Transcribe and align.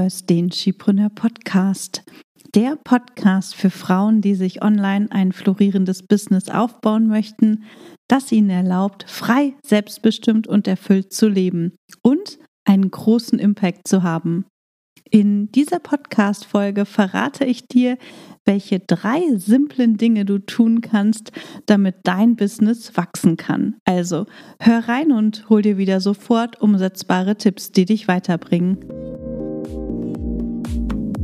hörst 0.00 0.30
den 0.30 0.50
Skipreneur 0.50 1.10
Podcast. 1.10 2.02
Der 2.54 2.76
Podcast 2.76 3.54
für 3.54 3.68
Frauen, 3.68 4.22
die 4.22 4.34
sich 4.34 4.62
online 4.62 5.08
ein 5.10 5.32
florierendes 5.32 6.02
Business 6.02 6.48
aufbauen 6.48 7.06
möchten, 7.06 7.64
das 8.08 8.32
ihnen 8.32 8.48
erlaubt, 8.48 9.04
frei, 9.06 9.52
selbstbestimmt 9.62 10.46
und 10.46 10.66
erfüllt 10.66 11.12
zu 11.12 11.28
leben 11.28 11.76
und 12.02 12.38
einen 12.64 12.90
großen 12.90 13.38
Impact 13.38 13.86
zu 13.86 14.02
haben. 14.02 14.46
In 15.10 15.52
dieser 15.52 15.80
Podcast-Folge 15.80 16.86
verrate 16.86 17.44
ich 17.44 17.66
dir, 17.66 17.98
welche 18.46 18.80
drei 18.80 19.20
simplen 19.36 19.98
Dinge 19.98 20.24
du 20.24 20.38
tun 20.38 20.80
kannst, 20.80 21.32
damit 21.66 21.96
dein 22.04 22.36
Business 22.36 22.96
wachsen 22.96 23.36
kann. 23.36 23.76
Also 23.84 24.24
hör 24.60 24.88
rein 24.88 25.12
und 25.12 25.50
hol 25.50 25.60
dir 25.60 25.76
wieder 25.76 26.00
sofort 26.00 26.58
umsetzbare 26.62 27.36
Tipps, 27.36 27.70
die 27.70 27.84
dich 27.84 28.08
weiterbringen. 28.08 28.78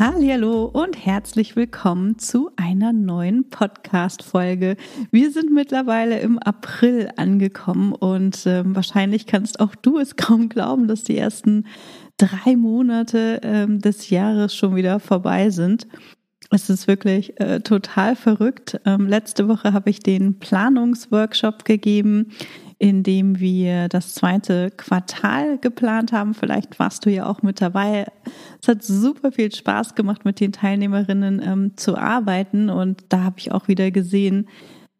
Hallo 0.00 0.66
und 0.66 1.04
herzlich 1.04 1.56
willkommen 1.56 2.20
zu 2.20 2.52
einer 2.54 2.92
neuen 2.92 3.50
Podcast-Folge. 3.50 4.76
Wir 5.10 5.32
sind 5.32 5.52
mittlerweile 5.52 6.20
im 6.20 6.38
April 6.38 7.10
angekommen 7.16 7.94
und 7.94 8.46
äh, 8.46 8.62
wahrscheinlich 8.64 9.26
kannst 9.26 9.58
auch 9.58 9.74
du 9.74 9.98
es 9.98 10.14
kaum 10.14 10.50
glauben, 10.50 10.86
dass 10.86 11.02
die 11.02 11.18
ersten 11.18 11.66
drei 12.16 12.54
Monate 12.54 13.40
ähm, 13.42 13.80
des 13.80 14.08
Jahres 14.08 14.54
schon 14.54 14.76
wieder 14.76 15.00
vorbei 15.00 15.50
sind. 15.50 15.88
Es 16.52 16.70
ist 16.70 16.86
wirklich 16.86 17.40
äh, 17.40 17.58
total 17.58 18.14
verrückt. 18.14 18.80
Ähm, 18.84 19.08
letzte 19.08 19.48
Woche 19.48 19.72
habe 19.72 19.90
ich 19.90 19.98
den 19.98 20.38
Planungsworkshop 20.38 21.64
gegeben, 21.64 22.30
in 22.78 23.02
dem 23.02 23.40
wir 23.40 23.88
das 23.88 24.14
zweite 24.14 24.70
Quartal 24.70 25.58
geplant 25.58 26.12
haben. 26.12 26.34
Vielleicht 26.34 26.78
warst 26.78 27.04
du 27.04 27.10
ja 27.10 27.26
auch 27.26 27.42
mit 27.42 27.60
dabei. 27.60 28.06
Es 28.62 28.68
hat 28.68 28.84
super 28.84 29.32
viel 29.32 29.52
Spaß 29.52 29.96
gemacht, 29.96 30.24
mit 30.24 30.38
den 30.38 30.52
Teilnehmerinnen 30.52 31.42
ähm, 31.44 31.76
zu 31.76 31.96
arbeiten. 31.96 32.70
Und 32.70 33.04
da 33.08 33.24
habe 33.24 33.38
ich 33.38 33.50
auch 33.50 33.66
wieder 33.66 33.90
gesehen, 33.90 34.48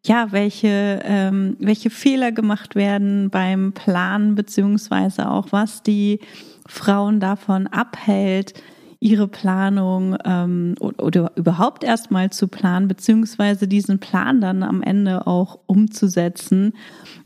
ja, 0.05 0.31
welche, 0.31 1.01
ähm, 1.03 1.55
welche 1.59 1.89
Fehler 1.89 2.31
gemacht 2.31 2.75
werden 2.75 3.29
beim 3.29 3.73
Planen, 3.73 4.35
beziehungsweise 4.35 5.29
auch 5.29 5.47
was 5.51 5.83
die 5.83 6.19
Frauen 6.67 7.19
davon 7.19 7.67
abhält, 7.67 8.53
ihre 9.01 9.27
Planung 9.29 10.17
ähm, 10.25 10.75
oder 10.79 11.31
überhaupt 11.35 11.83
erstmal 11.83 12.31
zu 12.31 12.49
planen, 12.49 12.89
beziehungsweise 12.89 13.67
diesen 13.67 13.99
Plan 13.99 14.41
dann 14.41 14.61
am 14.61 14.81
Ende 14.81 15.25
auch 15.25 15.59
umzusetzen. 15.67 16.73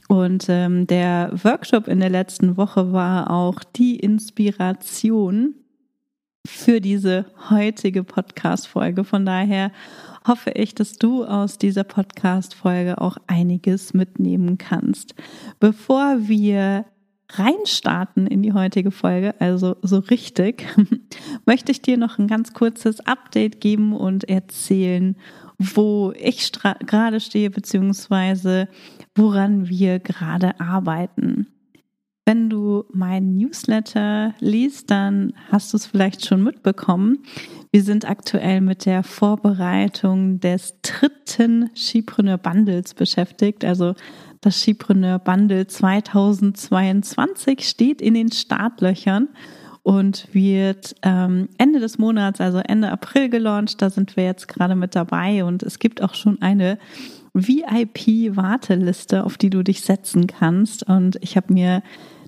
Und 0.10 0.46
ähm, 0.50 0.88
der 0.88 1.32
Workshop 1.44 1.88
in 1.88 2.00
der 2.00 2.10
letzten 2.10 2.58
Woche 2.58 2.92
war 2.92 3.32
auch 3.32 3.64
die 3.64 3.96
Inspiration 3.96 5.56
für 6.46 6.82
diese 6.82 7.26
heutige 7.50 8.04
Podcast-Folge. 8.04 9.04
Von 9.06 9.26
daher 9.26 9.72
hoffe 10.28 10.52
ich, 10.52 10.76
dass 10.76 10.94
du 10.94 11.26
aus 11.26 11.58
dieser 11.58 11.84
Podcast-Folge 11.84 13.00
auch 13.00 13.18
einiges 13.28 13.94
mitnehmen 13.94 14.58
kannst. 14.58 15.16
Bevor 15.60 16.28
wir 16.28 16.86
reinstarten 17.30 18.28
in 18.28 18.44
die 18.44 18.54
heutige 18.54 18.92
Folge, 18.92 19.34
also 19.40 19.78
so 19.82 20.00
richtig, 20.00 20.68
möchte 21.46 21.72
ich 21.72 21.82
dir 21.82 21.98
noch 21.98 22.20
ein 22.20 22.28
ganz 22.28 22.54
kurzes 22.54 23.00
Update 23.02 23.62
geben 23.62 23.94
und 23.96 24.30
erzählen, 24.30 25.16
wo 25.58 26.14
ich 26.18 26.52
gerade 26.52 27.20
stehe, 27.20 27.50
beziehungsweise 27.50 28.68
woran 29.16 29.70
wir 29.70 30.00
gerade 30.00 30.60
arbeiten. 30.60 31.48
Wenn 32.26 32.50
du 32.50 32.86
meinen 32.94 33.36
Newsletter 33.36 34.34
liest, 34.40 34.90
dann 34.90 35.34
hast 35.52 35.74
du 35.74 35.78
es 35.78 35.86
vielleicht 35.86 36.26
schon 36.26 36.42
mitbekommen. 36.42 37.20
Wir 37.72 37.84
sind 37.84 38.10
aktuell 38.10 38.62
mit 38.62 38.86
der 38.86 39.04
Vorbereitung 39.04 40.40
des 40.40 40.80
dritten 40.82 41.70
Skipreneur 41.76 42.38
Bundles 42.38 42.94
beschäftigt. 42.94 43.66
Also 43.66 43.94
das 44.40 44.62
Skipreneur 44.62 45.20
Bundle 45.20 45.68
2022 45.68 47.68
steht 47.68 48.02
in 48.02 48.14
den 48.14 48.32
Startlöchern 48.32 49.28
und 49.82 50.34
wird 50.34 50.96
ähm, 51.02 51.50
Ende 51.58 51.82
des 51.82 51.98
Monats, 51.98 52.40
also 52.40 52.60
Ende 52.60 52.90
April 52.90 53.30
gelauncht. 53.30 53.82
Da 53.82 53.90
sind 53.90 54.16
wir 54.16 54.24
jetzt 54.24 54.48
gerade 54.48 54.76
mit 54.76 54.96
dabei 54.96 55.44
und 55.44 55.62
es 55.62 55.78
gibt 55.78 56.02
auch 56.02 56.14
schon 56.14 56.42
eine 56.42 56.78
VIP-Warteliste, 57.34 59.24
auf 59.24 59.38
die 59.38 59.50
du 59.50 59.64
dich 59.64 59.82
setzen 59.82 60.28
kannst. 60.28 60.84
Und 60.84 61.18
ich 61.22 61.36
habe 61.36 61.54
mir 61.54 61.84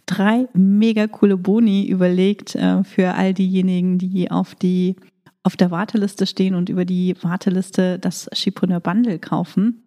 drei 0.06 0.48
mega 0.54 1.08
coole 1.08 1.38
Boni 1.38 1.88
überlegt 1.88 2.56
äh, 2.56 2.84
für 2.84 3.14
all 3.14 3.34
diejenigen, 3.34 3.98
die 3.98 4.32
auf 4.32 4.56
die 4.56 4.96
auf 5.44 5.56
der 5.56 5.70
Warteliste 5.70 6.26
stehen 6.26 6.56
und 6.56 6.70
über 6.70 6.86
die 6.86 7.16
Warteliste 7.22 8.00
das 8.00 8.28
Skipreneur 8.34 8.80
Bundle 8.80 9.20
kaufen. 9.20 9.84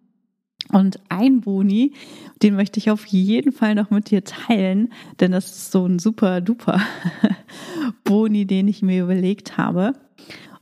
Und 0.71 0.99
ein 1.09 1.41
Boni, 1.41 1.93
den 2.41 2.55
möchte 2.55 2.79
ich 2.79 2.91
auf 2.91 3.05
jeden 3.07 3.51
Fall 3.51 3.75
noch 3.75 3.89
mit 3.89 4.09
dir 4.09 4.23
teilen, 4.23 4.93
denn 5.19 5.31
das 5.31 5.47
ist 5.47 5.71
so 5.71 5.85
ein 5.85 5.99
super 5.99 6.39
duper 6.41 6.79
Boni, 8.05 8.45
den 8.45 8.69
ich 8.69 8.81
mir 8.81 9.03
überlegt 9.03 9.57
habe. 9.57 9.93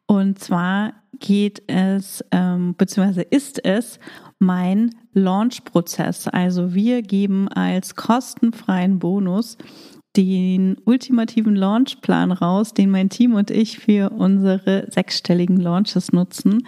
Und 0.07 0.39
zwar 0.39 0.93
geht 1.19 1.61
es, 1.67 2.23
ähm, 2.31 2.75
beziehungsweise 2.77 3.21
ist 3.21 3.63
es 3.65 3.99
mein 4.39 4.95
Launch-Prozess. 5.13 6.27
Also 6.27 6.73
wir 6.73 7.01
geben 7.01 7.47
als 7.49 7.95
kostenfreien 7.95 8.99
Bonus 8.99 9.57
den 10.17 10.77
ultimativen 10.83 11.55
Launchplan 11.55 12.31
raus, 12.31 12.73
den 12.73 12.89
mein 12.89 13.09
Team 13.09 13.35
und 13.35 13.51
ich 13.51 13.77
für 13.77 14.09
unsere 14.09 14.87
sechsstelligen 14.89 15.57
Launches 15.57 16.11
nutzen. 16.11 16.65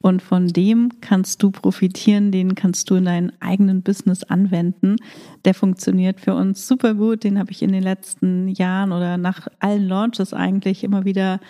Und 0.00 0.22
von 0.22 0.48
dem 0.48 0.90
kannst 1.00 1.42
du 1.42 1.50
profitieren, 1.50 2.30
den 2.30 2.54
kannst 2.54 2.88
du 2.90 2.94
in 2.94 3.04
deinem 3.04 3.32
eigenen 3.40 3.82
Business 3.82 4.22
anwenden. 4.22 4.96
Der 5.44 5.54
funktioniert 5.54 6.20
für 6.20 6.34
uns 6.34 6.66
super 6.66 6.94
gut. 6.94 7.24
Den 7.24 7.38
habe 7.38 7.50
ich 7.50 7.62
in 7.62 7.72
den 7.72 7.82
letzten 7.82 8.48
Jahren 8.48 8.92
oder 8.92 9.18
nach 9.18 9.48
allen 9.58 9.88
Launches 9.88 10.32
eigentlich 10.32 10.84
immer 10.84 11.04
wieder 11.04 11.40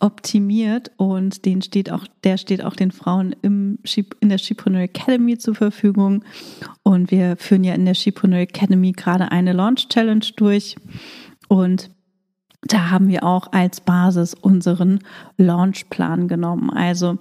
optimiert 0.00 0.90
und 0.96 1.44
den 1.44 1.60
steht 1.62 1.92
auch, 1.92 2.06
der 2.24 2.38
steht 2.38 2.64
auch 2.64 2.74
den 2.74 2.90
Frauen 2.90 3.36
im, 3.42 3.78
in 4.20 4.28
der 4.28 4.38
Shipreneur 4.38 4.82
Academy 4.82 5.38
zur 5.38 5.54
Verfügung. 5.54 6.24
Und 6.82 7.10
wir 7.10 7.36
führen 7.36 7.64
ja 7.64 7.74
in 7.74 7.84
der 7.84 7.94
Shipreneur 7.94 8.40
Academy 8.40 8.92
gerade 8.92 9.30
eine 9.30 9.52
Launch 9.52 9.88
Challenge 9.88 10.24
durch. 10.36 10.76
Und 11.50 11.90
da 12.62 12.90
haben 12.90 13.08
wir 13.08 13.24
auch 13.24 13.50
als 13.50 13.80
Basis 13.80 14.34
unseren 14.34 15.00
Launchplan 15.36 16.28
genommen. 16.28 16.70
Also 16.70 17.18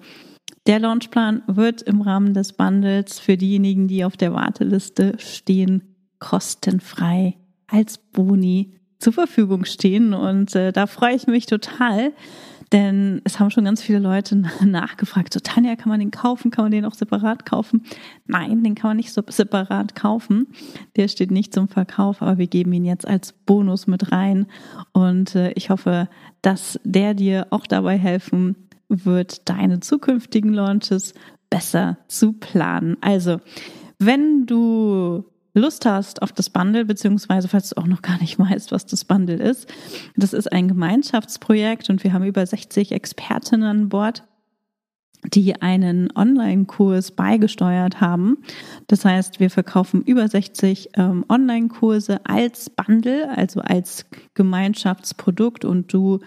der 0.68 0.80
Launchplan 0.80 1.42
wird 1.48 1.82
im 1.82 2.02
Rahmen 2.02 2.36
des 2.36 2.54
Bundles 2.54 3.18
für 3.18 3.38
diejenigen, 3.38 3.88
die 3.88 4.06
auf 4.06 4.18
der 4.18 4.34
Warteliste 4.36 5.16
stehen, 5.18 5.96
kostenfrei 6.20 7.38
als 7.66 7.98
Boni 7.98 8.76
zur 9.00 9.14
Verfügung 9.14 9.66
stehen. 9.66 10.14
Und 10.14 10.54
äh, 10.54 10.72
da 10.72 10.86
freue 10.86 11.16
ich 11.16 11.26
mich 11.26 11.48
total, 11.48 12.12
denn 12.72 13.22
es 13.24 13.40
haben 13.40 13.50
schon 13.50 13.66
ganz 13.66 13.82
viele 13.82 14.00
Leute 14.00 14.36
nachgefragt, 14.66 15.34
so 15.34 15.40
Tanja, 15.40 15.76
kann 15.76 15.90
man 15.90 16.00
den 16.00 16.12
kaufen? 16.12 16.52
Kann 16.52 16.66
man 16.66 16.72
den 16.72 16.86
auch 16.86 16.94
separat 16.94 17.46
kaufen? 17.46 17.84
Nein, 18.28 18.64
den 18.64 18.76
kann 18.76 18.92
man 18.92 18.98
nicht 18.98 19.12
so 19.14 19.24
separat 19.28 19.96
kaufen. 19.96 20.48
Der 20.96 21.08
steht 21.08 21.32
nicht 21.32 21.54
zum 21.54 21.68
Verkauf, 21.68 22.22
aber 22.22 22.38
wir 22.38 22.48
geben 22.48 22.74
ihn 22.74 22.86
jetzt 22.86 23.08
als 23.08 23.34
Bonus 23.34 23.88
mit 23.88 24.12
rein. 24.12 24.48
Und 24.92 25.36
äh, 25.36 25.52
ich 25.54 25.70
hoffe, 25.70 26.10
dass 26.42 26.80
der 26.84 27.14
dir 27.14 27.48
auch 27.50 27.66
dabei 27.66 27.98
helfen 27.98 28.56
wird, 28.88 29.50
deine 29.50 29.80
zukünftigen 29.80 30.54
Launches 30.54 31.14
besser 31.50 31.98
zu 32.08 32.34
planen. 32.34 32.98
Also, 33.02 33.40
Wenn 34.02 34.46
du 34.46 35.26
Lust 35.54 35.86
hast 35.86 36.22
auf 36.22 36.32
das 36.32 36.50
Bundle, 36.50 36.86
beziehungsweise 36.86 37.48
falls 37.48 37.70
du 37.70 37.78
auch 37.78 37.88
noch 37.88 38.02
gar 38.02 38.20
nicht 38.20 38.38
weißt, 38.40 38.72
was 38.72 38.86
das 38.86 39.06
Bundle 39.06 39.38
ist, 39.38 39.68
das 40.16 40.34
ist 40.34 40.52
ein 40.52 40.68
Gemeinschaftsprojekt 40.68 41.90
und 41.90 42.04
wir 42.04 42.14
haben 42.14 42.26
über 42.26 42.46
60 42.46 42.92
Expertinnen 42.92 43.68
an 43.68 43.90
Bord 43.90 44.24
die 45.26 45.62
einen 45.62 46.10
Online-Kurs 46.16 47.12
beigesteuert 47.12 48.00
haben. 48.00 48.38
Das 48.88 49.04
heißt, 49.04 49.40
wir 49.40 49.50
verkaufen 49.50 50.02
über 50.04 50.28
60 50.28 50.92
ähm, 50.96 51.26
Online-Kurse 51.28 52.26
als 52.26 52.70
Bundle, 52.70 53.30
also 53.38 53.60
als 53.60 54.06
Gemeinschaftsprodukt 54.34 55.66
und 55.66 55.94
du 55.94 56.20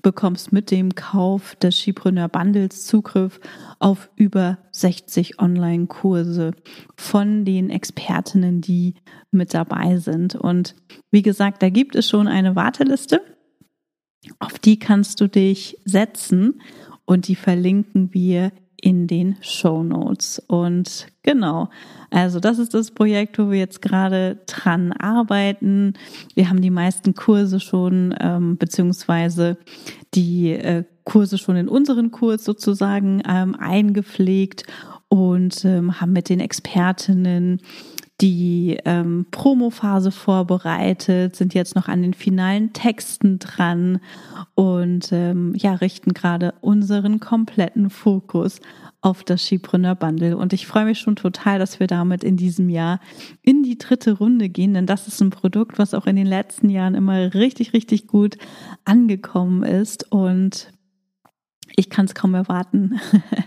bekommst 0.00 0.52
mit 0.52 0.70
dem 0.70 0.94
Kauf 0.94 1.56
des 1.56 1.76
Skipreneur 1.76 2.28
Bundles 2.28 2.86
Zugriff 2.86 3.40
auf 3.78 4.10
über 4.16 4.58
60 4.72 5.40
Online-Kurse 5.40 6.52
von 6.96 7.44
den 7.44 7.68
Expertinnen, 7.70 8.60
die 8.60 8.94
mit 9.30 9.54
dabei 9.54 9.98
sind. 9.98 10.34
Und 10.34 10.74
wie 11.10 11.22
gesagt, 11.22 11.62
da 11.62 11.68
gibt 11.68 11.96
es 11.96 12.08
schon 12.08 12.28
eine 12.28 12.56
Warteliste. 12.56 13.20
Auf 14.38 14.58
die 14.58 14.78
kannst 14.78 15.20
du 15.20 15.28
dich 15.28 15.78
setzen 15.84 16.60
und 17.08 17.26
die 17.26 17.36
verlinken 17.36 18.12
wir 18.12 18.52
in 18.78 19.06
den 19.06 19.36
Show 19.40 19.82
Notes. 19.82 20.42
Und 20.46 21.06
genau, 21.22 21.70
also 22.10 22.38
das 22.38 22.58
ist 22.58 22.74
das 22.74 22.90
Projekt, 22.90 23.38
wo 23.38 23.50
wir 23.50 23.58
jetzt 23.58 23.80
gerade 23.80 24.36
dran 24.46 24.92
arbeiten. 24.92 25.94
Wir 26.34 26.50
haben 26.50 26.60
die 26.60 26.70
meisten 26.70 27.14
Kurse 27.14 27.60
schon, 27.60 28.14
ähm, 28.20 28.58
beziehungsweise 28.58 29.56
die 30.12 30.50
äh, 30.50 30.84
Kurse 31.04 31.38
schon 31.38 31.56
in 31.56 31.66
unseren 31.66 32.10
Kurs 32.10 32.44
sozusagen 32.44 33.22
ähm, 33.26 33.56
eingepflegt 33.58 34.64
und 35.08 35.64
ähm, 35.64 36.02
haben 36.02 36.12
mit 36.12 36.28
den 36.28 36.40
Expertinnen 36.40 37.62
die 38.20 38.78
ähm, 38.84 39.26
Promophase 39.30 40.10
vorbereitet, 40.10 41.36
sind 41.36 41.54
jetzt 41.54 41.76
noch 41.76 41.86
an 41.86 42.02
den 42.02 42.14
finalen 42.14 42.72
Texten 42.72 43.38
dran 43.38 44.00
und 44.54 45.12
ähm, 45.12 45.54
ja, 45.56 45.74
richten 45.74 46.14
gerade 46.14 46.54
unseren 46.60 47.20
kompletten 47.20 47.90
Fokus 47.90 48.60
auf 49.00 49.22
das 49.22 49.44
Skipreneur 49.46 49.94
Bundle. 49.94 50.36
Und 50.36 50.52
ich 50.52 50.66
freue 50.66 50.84
mich 50.84 50.98
schon 50.98 51.14
total, 51.14 51.60
dass 51.60 51.78
wir 51.78 51.86
damit 51.86 52.24
in 52.24 52.36
diesem 52.36 52.68
Jahr 52.68 52.98
in 53.42 53.62
die 53.62 53.78
dritte 53.78 54.18
Runde 54.18 54.48
gehen, 54.48 54.74
denn 54.74 54.86
das 54.86 55.06
ist 55.06 55.20
ein 55.20 55.30
Produkt, 55.30 55.78
was 55.78 55.94
auch 55.94 56.06
in 56.06 56.16
den 56.16 56.26
letzten 56.26 56.70
Jahren 56.70 56.96
immer 56.96 57.34
richtig, 57.34 57.72
richtig 57.72 58.08
gut 58.08 58.36
angekommen 58.84 59.62
ist. 59.62 60.10
Und 60.10 60.72
ich 61.76 61.88
kann 61.88 62.06
es 62.06 62.14
kaum 62.14 62.34
erwarten, 62.34 63.00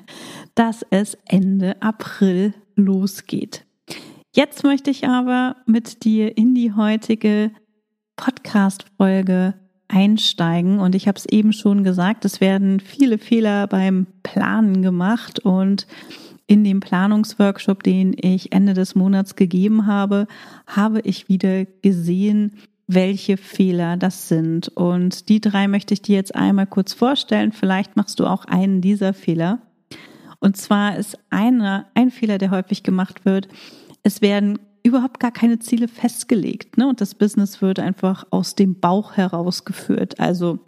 dass 0.56 0.86
es 0.90 1.18
Ende 1.26 1.82
April 1.82 2.54
losgeht. 2.78 3.66
Jetzt 4.34 4.64
möchte 4.64 4.90
ich 4.90 5.08
aber 5.10 5.58
mit 5.66 6.06
dir 6.06 6.38
in 6.38 6.56
die 6.56 6.72
heutige 6.74 7.52
Podcast-Folge 8.16 9.56
einsteigen. 9.90 10.80
Und 10.80 10.96
ich 10.96 11.10
habe 11.10 11.18
es 11.18 11.26
eben 11.26 11.52
schon 11.52 11.84
gesagt, 11.84 12.24
es 12.24 12.40
werden 12.40 12.80
viele 12.80 13.18
Fehler 13.18 13.68
beim 13.68 14.08
Planen 14.24 14.82
gemacht. 14.82 15.40
Und 15.40 15.86
in 16.48 16.64
dem 16.64 16.80
Planungsworkshop, 16.80 17.84
den 17.84 18.16
ich 18.18 18.54
Ende 18.54 18.74
des 18.74 18.96
Monats 18.96 19.36
gegeben 19.36 19.86
habe, 19.86 20.28
habe 20.66 21.02
ich 21.02 21.28
wieder 21.28 21.66
gesehen, 21.66 22.54
welche 22.88 23.36
Fehler 23.36 23.98
das 23.98 24.30
sind. 24.30 24.70
Und 24.70 25.28
die 25.28 25.42
drei 25.42 25.68
möchte 25.68 25.94
ich 25.94 26.04
dir 26.04 26.16
jetzt 26.16 26.36
einmal 26.36 26.68
kurz 26.68 26.94
vorstellen. 26.94 27.52
Vielleicht 27.52 27.98
machst 27.98 28.22
du 28.22 28.26
auch 28.26 28.46
einen 28.46 28.80
dieser 28.80 29.14
Fehler. 29.14 29.60
Und 30.40 30.56
zwar 30.56 30.96
ist 30.96 31.20
einer, 31.30 31.88
ein 31.96 32.12
Fehler, 32.12 32.38
der 32.38 32.50
häufig 32.50 32.82
gemacht 32.82 33.26
wird, 33.26 33.50
es 34.04 34.22
werden 34.22 34.60
überhaupt 34.84 35.20
gar 35.20 35.32
keine 35.32 35.60
Ziele 35.60 35.88
festgelegt. 35.88 36.78
Ne? 36.78 36.88
Und 36.88 37.02
das 37.02 37.16
Business 37.16 37.62
wird 37.62 37.80
einfach 37.80 38.26
aus 38.32 38.56
dem 38.56 38.80
Bauch 38.80 39.14
herausgeführt. 39.14 40.20
Also 40.20 40.60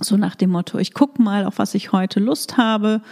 so 0.00 0.16
nach 0.16 0.34
dem 0.34 0.50
Motto, 0.50 0.78
ich 0.78 0.94
gucke 0.94 1.22
mal, 1.22 1.44
auf 1.44 1.58
was 1.58 1.74
ich 1.74 1.92
heute 1.92 2.20
Lust 2.20 2.56
habe 2.56 3.02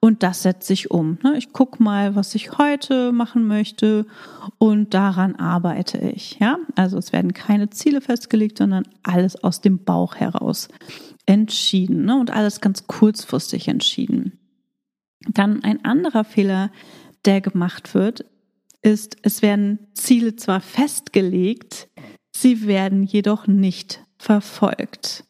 und 0.00 0.22
das 0.22 0.42
setze 0.42 0.72
ich 0.72 0.90
um. 0.90 1.18
Ne? 1.22 1.36
Ich 1.36 1.52
gucke 1.52 1.82
mal, 1.82 2.14
was 2.14 2.34
ich 2.34 2.58
heute 2.58 3.12
machen 3.12 3.46
möchte 3.46 4.06
und 4.58 4.92
daran 4.94 5.36
arbeite 5.36 5.98
ich. 5.98 6.38
Ja, 6.38 6.58
also 6.74 6.98
es 6.98 7.12
werden 7.12 7.32
keine 7.32 7.70
Ziele 7.70 8.00
festgelegt, 8.00 8.58
sondern 8.58 8.84
alles 9.02 9.42
aus 9.42 9.60
dem 9.60 9.84
Bauch 9.84 10.16
heraus 10.16 10.68
entschieden 11.24 12.04
ne? 12.04 12.18
und 12.18 12.30
alles 12.30 12.60
ganz 12.60 12.86
kurzfristig 12.86 13.68
entschieden. 13.68 14.38
Dann 15.28 15.64
ein 15.64 15.84
anderer 15.84 16.24
Fehler, 16.24 16.70
der 17.24 17.40
gemacht 17.40 17.94
wird, 17.94 18.24
ist, 18.86 19.16
es 19.22 19.42
werden 19.42 19.80
Ziele 19.94 20.36
zwar 20.36 20.60
festgelegt, 20.60 21.88
sie 22.34 22.66
werden 22.66 23.02
jedoch 23.02 23.46
nicht 23.46 24.00
verfolgt. 24.16 25.24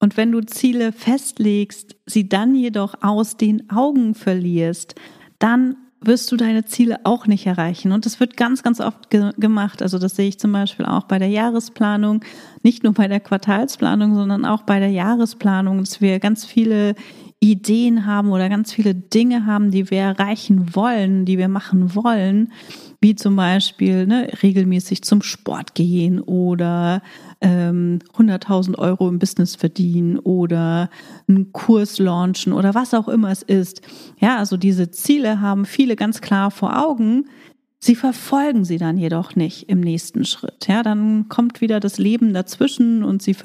Und 0.00 0.16
wenn 0.16 0.32
du 0.32 0.40
Ziele 0.40 0.90
festlegst, 0.92 1.96
sie 2.06 2.28
dann 2.28 2.54
jedoch 2.54 2.94
aus 3.02 3.36
den 3.36 3.70
Augen 3.70 4.14
verlierst, 4.14 4.94
dann 5.38 5.76
wirst 6.00 6.30
du 6.32 6.36
deine 6.36 6.64
Ziele 6.64 7.00
auch 7.04 7.26
nicht 7.26 7.46
erreichen. 7.46 7.92
Und 7.92 8.04
das 8.04 8.20
wird 8.20 8.36
ganz, 8.36 8.62
ganz 8.62 8.80
oft 8.80 9.10
ge 9.10 9.32
gemacht. 9.38 9.82
Also 9.82 9.98
das 9.98 10.16
sehe 10.16 10.28
ich 10.28 10.38
zum 10.38 10.52
Beispiel 10.52 10.84
auch 10.84 11.04
bei 11.04 11.18
der 11.18 11.28
Jahresplanung, 11.28 12.22
nicht 12.62 12.84
nur 12.84 12.92
bei 12.92 13.08
der 13.08 13.20
Quartalsplanung, 13.20 14.14
sondern 14.14 14.44
auch 14.44 14.62
bei 14.62 14.80
der 14.80 14.90
Jahresplanung, 14.90 15.78
dass 15.80 16.00
wir 16.00 16.20
ganz 16.20 16.44
viele 16.44 16.94
Ideen 17.40 18.06
haben 18.06 18.32
oder 18.32 18.48
ganz 18.48 18.72
viele 18.72 18.94
Dinge 18.94 19.46
haben, 19.46 19.70
die 19.70 19.90
wir 19.90 20.00
erreichen 20.00 20.74
wollen, 20.74 21.24
die 21.24 21.38
wir 21.38 21.48
machen 21.48 21.94
wollen 21.94 22.52
wie 23.04 23.14
zum 23.14 23.36
Beispiel 23.36 24.06
ne, 24.06 24.32
regelmäßig 24.42 25.02
zum 25.02 25.20
Sport 25.20 25.74
gehen 25.74 26.20
oder 26.22 27.02
ähm, 27.42 27.98
100.000 28.16 28.78
Euro 28.78 29.10
im 29.10 29.18
Business 29.18 29.56
verdienen 29.56 30.18
oder 30.18 30.88
einen 31.28 31.52
Kurs 31.52 31.98
launchen 31.98 32.54
oder 32.54 32.74
was 32.74 32.94
auch 32.94 33.08
immer 33.08 33.30
es 33.30 33.42
ist. 33.42 33.82
Ja, 34.18 34.38
also 34.38 34.56
diese 34.56 34.90
Ziele 34.90 35.42
haben 35.42 35.66
viele 35.66 35.96
ganz 35.96 36.22
klar 36.22 36.50
vor 36.50 36.82
Augen. 36.82 37.26
Sie 37.78 37.94
verfolgen 37.94 38.64
sie 38.64 38.78
dann 38.78 38.96
jedoch 38.96 39.36
nicht 39.36 39.68
im 39.68 39.82
nächsten 39.82 40.24
Schritt. 40.24 40.66
Ja, 40.66 40.82
dann 40.82 41.28
kommt 41.28 41.60
wieder 41.60 41.80
das 41.80 41.98
Leben 41.98 42.32
dazwischen 42.32 43.04
und 43.04 43.20
sie, 43.20 43.36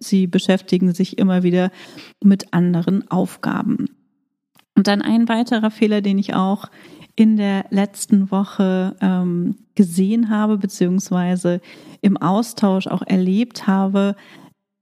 sie 0.00 0.26
beschäftigen 0.26 0.92
sich 0.92 1.18
immer 1.18 1.44
wieder 1.44 1.70
mit 2.20 2.52
anderen 2.52 3.08
Aufgaben. 3.12 3.86
Und 4.76 4.88
dann 4.88 5.02
ein 5.02 5.28
weiterer 5.28 5.70
Fehler, 5.70 6.00
den 6.00 6.18
ich 6.18 6.34
auch 6.34 6.68
in 7.16 7.36
der 7.36 7.66
letzten 7.70 8.30
Woche 8.30 8.96
ähm, 9.00 9.56
gesehen 9.74 10.30
habe, 10.30 10.58
beziehungsweise 10.58 11.60
im 12.00 12.16
Austausch 12.16 12.86
auch 12.86 13.02
erlebt 13.02 13.66
habe, 13.66 14.16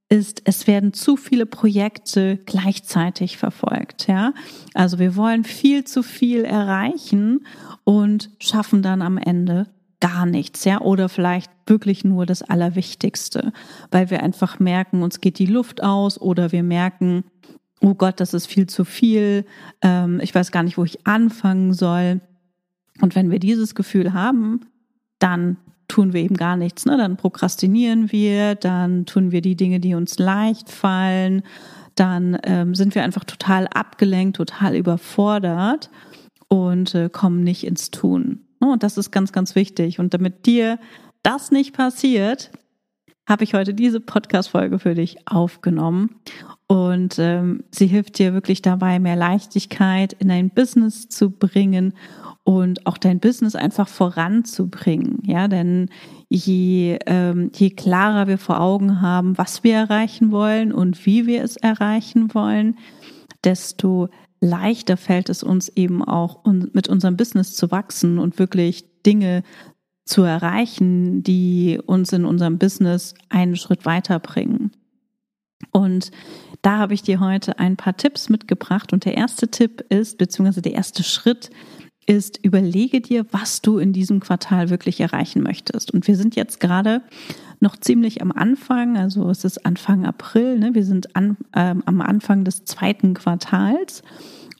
ist, 0.08 0.42
es 0.44 0.66
werden 0.66 0.92
zu 0.92 1.16
viele 1.16 1.46
Projekte 1.46 2.38
gleichzeitig 2.44 3.38
verfolgt, 3.38 4.08
ja. 4.08 4.34
Also 4.74 4.98
wir 4.98 5.16
wollen 5.16 5.44
viel 5.44 5.84
zu 5.84 6.02
viel 6.02 6.44
erreichen 6.44 7.46
und 7.84 8.30
schaffen 8.38 8.82
dann 8.82 9.00
am 9.00 9.16
Ende 9.16 9.68
gar 10.00 10.26
nichts, 10.26 10.64
ja, 10.64 10.80
oder 10.80 11.08
vielleicht 11.08 11.50
wirklich 11.66 12.04
nur 12.04 12.26
das 12.26 12.42
Allerwichtigste, 12.42 13.52
weil 13.90 14.10
wir 14.10 14.22
einfach 14.22 14.58
merken, 14.58 15.02
uns 15.02 15.20
geht 15.20 15.38
die 15.38 15.46
Luft 15.46 15.82
aus 15.82 16.20
oder 16.20 16.52
wir 16.52 16.62
merken, 16.62 17.24
oh 17.82 17.94
Gott, 17.94 18.20
das 18.20 18.32
ist 18.32 18.46
viel 18.46 18.66
zu 18.66 18.84
viel, 18.84 19.44
ähm, 19.82 20.20
ich 20.22 20.34
weiß 20.34 20.52
gar 20.52 20.62
nicht, 20.62 20.78
wo 20.78 20.84
ich 20.84 21.06
anfangen 21.06 21.74
soll. 21.74 22.20
Und 23.00 23.14
wenn 23.16 23.30
wir 23.30 23.38
dieses 23.38 23.74
Gefühl 23.74 24.12
haben, 24.12 24.60
dann 25.18 25.56
tun 25.88 26.12
wir 26.12 26.22
eben 26.22 26.36
gar 26.36 26.56
nichts. 26.56 26.86
Ne? 26.86 26.96
Dann 26.96 27.16
prokrastinieren 27.16 28.12
wir, 28.12 28.54
dann 28.54 29.04
tun 29.04 29.32
wir 29.32 29.42
die 29.42 29.56
Dinge, 29.56 29.80
die 29.80 29.94
uns 29.94 30.18
leicht 30.18 30.70
fallen, 30.70 31.42
dann 31.94 32.38
ähm, 32.44 32.74
sind 32.74 32.94
wir 32.94 33.02
einfach 33.02 33.24
total 33.24 33.66
abgelenkt, 33.68 34.36
total 34.36 34.76
überfordert 34.76 35.90
und 36.48 36.94
äh, 36.94 37.10
kommen 37.10 37.44
nicht 37.44 37.64
ins 37.64 37.90
Tun. 37.90 38.46
Ne? 38.60 38.70
Und 38.72 38.82
das 38.82 38.96
ist 38.96 39.10
ganz, 39.10 39.32
ganz 39.32 39.54
wichtig. 39.54 39.98
Und 39.98 40.14
damit 40.14 40.46
dir 40.46 40.78
das 41.22 41.50
nicht 41.50 41.74
passiert, 41.74 42.50
habe 43.28 43.44
ich 43.44 43.54
heute 43.54 43.74
diese 43.74 44.00
Podcast-Folge 44.00 44.78
für 44.78 44.94
dich 44.94 45.28
aufgenommen. 45.28 46.20
Und 46.72 47.18
ähm, 47.18 47.64
sie 47.70 47.86
hilft 47.86 48.18
dir 48.18 48.32
wirklich 48.32 48.62
dabei, 48.62 48.98
mehr 48.98 49.14
Leichtigkeit 49.14 50.14
in 50.14 50.28
dein 50.28 50.48
Business 50.48 51.06
zu 51.06 51.30
bringen 51.30 51.92
und 52.44 52.86
auch 52.86 52.96
dein 52.96 53.20
Business 53.20 53.54
einfach 53.54 53.88
voranzubringen. 53.88 55.18
Ja, 55.26 55.48
denn 55.48 55.90
je, 56.30 56.98
ähm, 57.04 57.50
je 57.54 57.68
klarer 57.68 58.26
wir 58.26 58.38
vor 58.38 58.58
Augen 58.58 59.02
haben, 59.02 59.36
was 59.36 59.62
wir 59.64 59.74
erreichen 59.74 60.30
wollen 60.30 60.72
und 60.72 61.04
wie 61.04 61.26
wir 61.26 61.44
es 61.44 61.58
erreichen 61.58 62.32
wollen, 62.32 62.78
desto 63.44 64.08
leichter 64.40 64.96
fällt 64.96 65.28
es 65.28 65.42
uns 65.42 65.68
eben 65.68 66.02
auch, 66.02 66.42
mit 66.72 66.88
unserem 66.88 67.18
Business 67.18 67.54
zu 67.54 67.70
wachsen 67.70 68.18
und 68.18 68.38
wirklich 68.38 68.86
Dinge 69.04 69.42
zu 70.06 70.22
erreichen, 70.22 71.22
die 71.22 71.78
uns 71.84 72.14
in 72.14 72.24
unserem 72.24 72.56
Business 72.56 73.12
einen 73.28 73.56
Schritt 73.56 73.84
weiterbringen. 73.84 74.72
Und 75.70 76.10
da 76.60 76.78
habe 76.78 76.94
ich 76.94 77.02
dir 77.02 77.20
heute 77.20 77.58
ein 77.58 77.76
paar 77.76 77.96
Tipps 77.96 78.28
mitgebracht. 78.28 78.92
Und 78.92 79.04
der 79.04 79.16
erste 79.16 79.48
Tipp 79.48 79.84
ist, 79.88 80.18
beziehungsweise 80.18 80.62
der 80.62 80.74
erste 80.74 81.02
Schritt 81.02 81.50
ist, 82.06 82.44
überlege 82.44 83.00
dir, 83.00 83.26
was 83.30 83.62
du 83.62 83.78
in 83.78 83.92
diesem 83.92 84.20
Quartal 84.20 84.70
wirklich 84.70 85.00
erreichen 85.00 85.42
möchtest. 85.42 85.92
Und 85.92 86.06
wir 86.08 86.16
sind 86.16 86.34
jetzt 86.36 86.60
gerade 86.60 87.02
noch 87.60 87.76
ziemlich 87.76 88.20
am 88.22 88.32
Anfang, 88.32 88.96
also 88.96 89.30
es 89.30 89.44
ist 89.44 89.64
Anfang 89.64 90.04
April, 90.04 90.58
ne? 90.58 90.74
wir 90.74 90.84
sind 90.84 91.14
an, 91.14 91.36
ähm, 91.54 91.82
am 91.86 92.00
Anfang 92.00 92.44
des 92.44 92.64
zweiten 92.64 93.14
Quartals. 93.14 94.02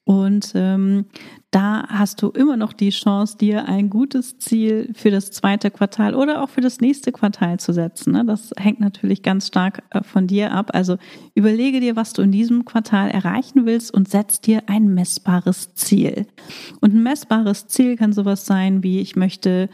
Und 0.05 0.53
ähm, 0.57 1.05
da 1.53 1.87
hast 1.89 2.23
du 2.23 2.31
immer 2.31 2.57
noch 2.57 2.73
die 2.73 2.91
Chance, 2.91 3.37
dir 3.39 3.69
ein 3.69 3.89
gutes 3.89 4.39
Ziel 4.39 4.91
für 4.95 5.13
das 5.13 5.31
zweite 5.31 5.71
Quartal 5.71 6.17
oder 6.17 6.43
auch 6.43 6.49
für 6.49 6.61
das 6.61 6.81
nächste 6.81 7.13
Quartal 7.13 7.61
zu 7.61 7.73
setzen. 7.73 8.13
Ne? 8.13 8.25
Das 8.25 8.53
hängt 8.59 8.81
natürlich 8.81 9.23
ganz 9.23 9.47
stark 9.47 9.85
äh, 9.91 10.03
von 10.03 10.27
dir 10.27 10.53
ab. 10.53 10.71
Also 10.73 10.97
überlege 11.35 11.79
dir, 11.79 11.95
was 11.95 12.15
du 12.15 12.23
in 12.23 12.33
diesem 12.33 12.65
Quartal 12.65 13.11
erreichen 13.11 13.65
willst 13.65 13.95
und 13.95 14.09
setz 14.09 14.41
dir 14.41 14.65
ein 14.67 14.93
messbares 14.93 15.75
Ziel. 15.75 16.27
Und 16.81 16.95
ein 16.95 17.03
messbares 17.05 17.69
Ziel 17.69 17.97
kann 17.97 18.13
sowas 18.13 18.45
sein 18.45 18.83
wie, 18.83 19.01
ich 19.01 19.15
möchte 19.15 19.69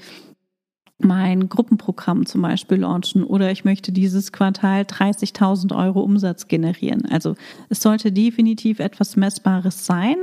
mein 0.99 1.49
Gruppenprogramm 1.49 2.27
zum 2.27 2.43
Beispiel 2.43 2.79
launchen 2.79 3.23
oder 3.23 3.53
ich 3.53 3.65
möchte 3.65 3.93
dieses 3.93 4.33
Quartal 4.33 4.83
30.000 4.83 5.75
Euro 5.77 6.01
Umsatz 6.01 6.49
generieren. 6.49 7.05
Also 7.07 7.37
es 7.69 7.81
sollte 7.81 8.11
definitiv 8.11 8.81
etwas 8.81 9.17
Messbares 9.17 9.87
sein 9.87 10.17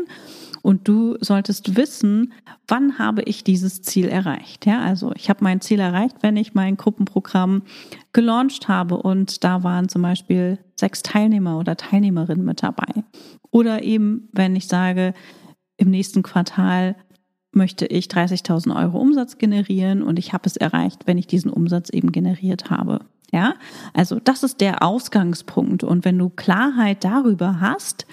und 0.62 0.88
du 0.88 1.16
solltest 1.22 1.78
wissen, 1.78 2.34
wann 2.68 3.00
habe 3.00 3.22
ich 3.22 3.44
dieses 3.44 3.84
Ziel 3.84 4.10
erreicht. 4.10 4.66
Ja, 4.66 4.82
also 4.82 5.14
ich 5.16 5.30
habe 5.30 5.44
mein 5.44 5.62
Ziel 5.62 5.80
erreicht, 5.80 6.18
wenn 6.22 6.36
ich 6.36 6.54
mein 6.54 6.76
Gruppenprogramm 6.76 7.62
gelauncht 8.12 8.68
habe 8.68 8.98
und 8.98 9.44
da 9.44 9.64
waren 9.64 9.88
zum 9.88 10.02
Beispiel 10.02 10.58
sechs 10.76 11.04
Teilnehmer 11.04 11.58
oder 11.58 11.78
Teilnehmerinnen 11.78 12.44
mit 12.44 12.64
dabei. 12.64 13.04
Oder 13.52 13.84
eben, 13.84 14.28
wenn 14.34 14.56
ich 14.56 14.68
sage, 14.68 15.14
im 15.78 15.90
nächsten 15.90 16.24
Quartal 16.24 16.96
möchte 17.56 17.86
ich 17.86 18.08
30.000 18.08 18.76
Euro 18.76 19.00
Umsatz 19.00 19.38
generieren 19.38 20.04
und 20.04 20.20
ich 20.20 20.34
habe 20.34 20.44
es 20.46 20.58
erreicht, 20.58 21.08
wenn 21.08 21.18
ich 21.18 21.28
diesen 21.28 21.52
Umsatz 21.52 21.90
eben 21.90 22.12
generiert 22.12 22.70
habe. 22.70 23.00
Ja, 23.32 23.56
also 23.94 24.20
das 24.20 24.44
ist 24.44 24.62
der 24.62 24.84
Ausgangspunkt. 24.84 25.84
Und 25.84 26.06
wenn 26.06 26.18
du 26.18 26.30
Klarheit 26.30 27.04
darüber 27.04 27.60
hast, 27.60 28.06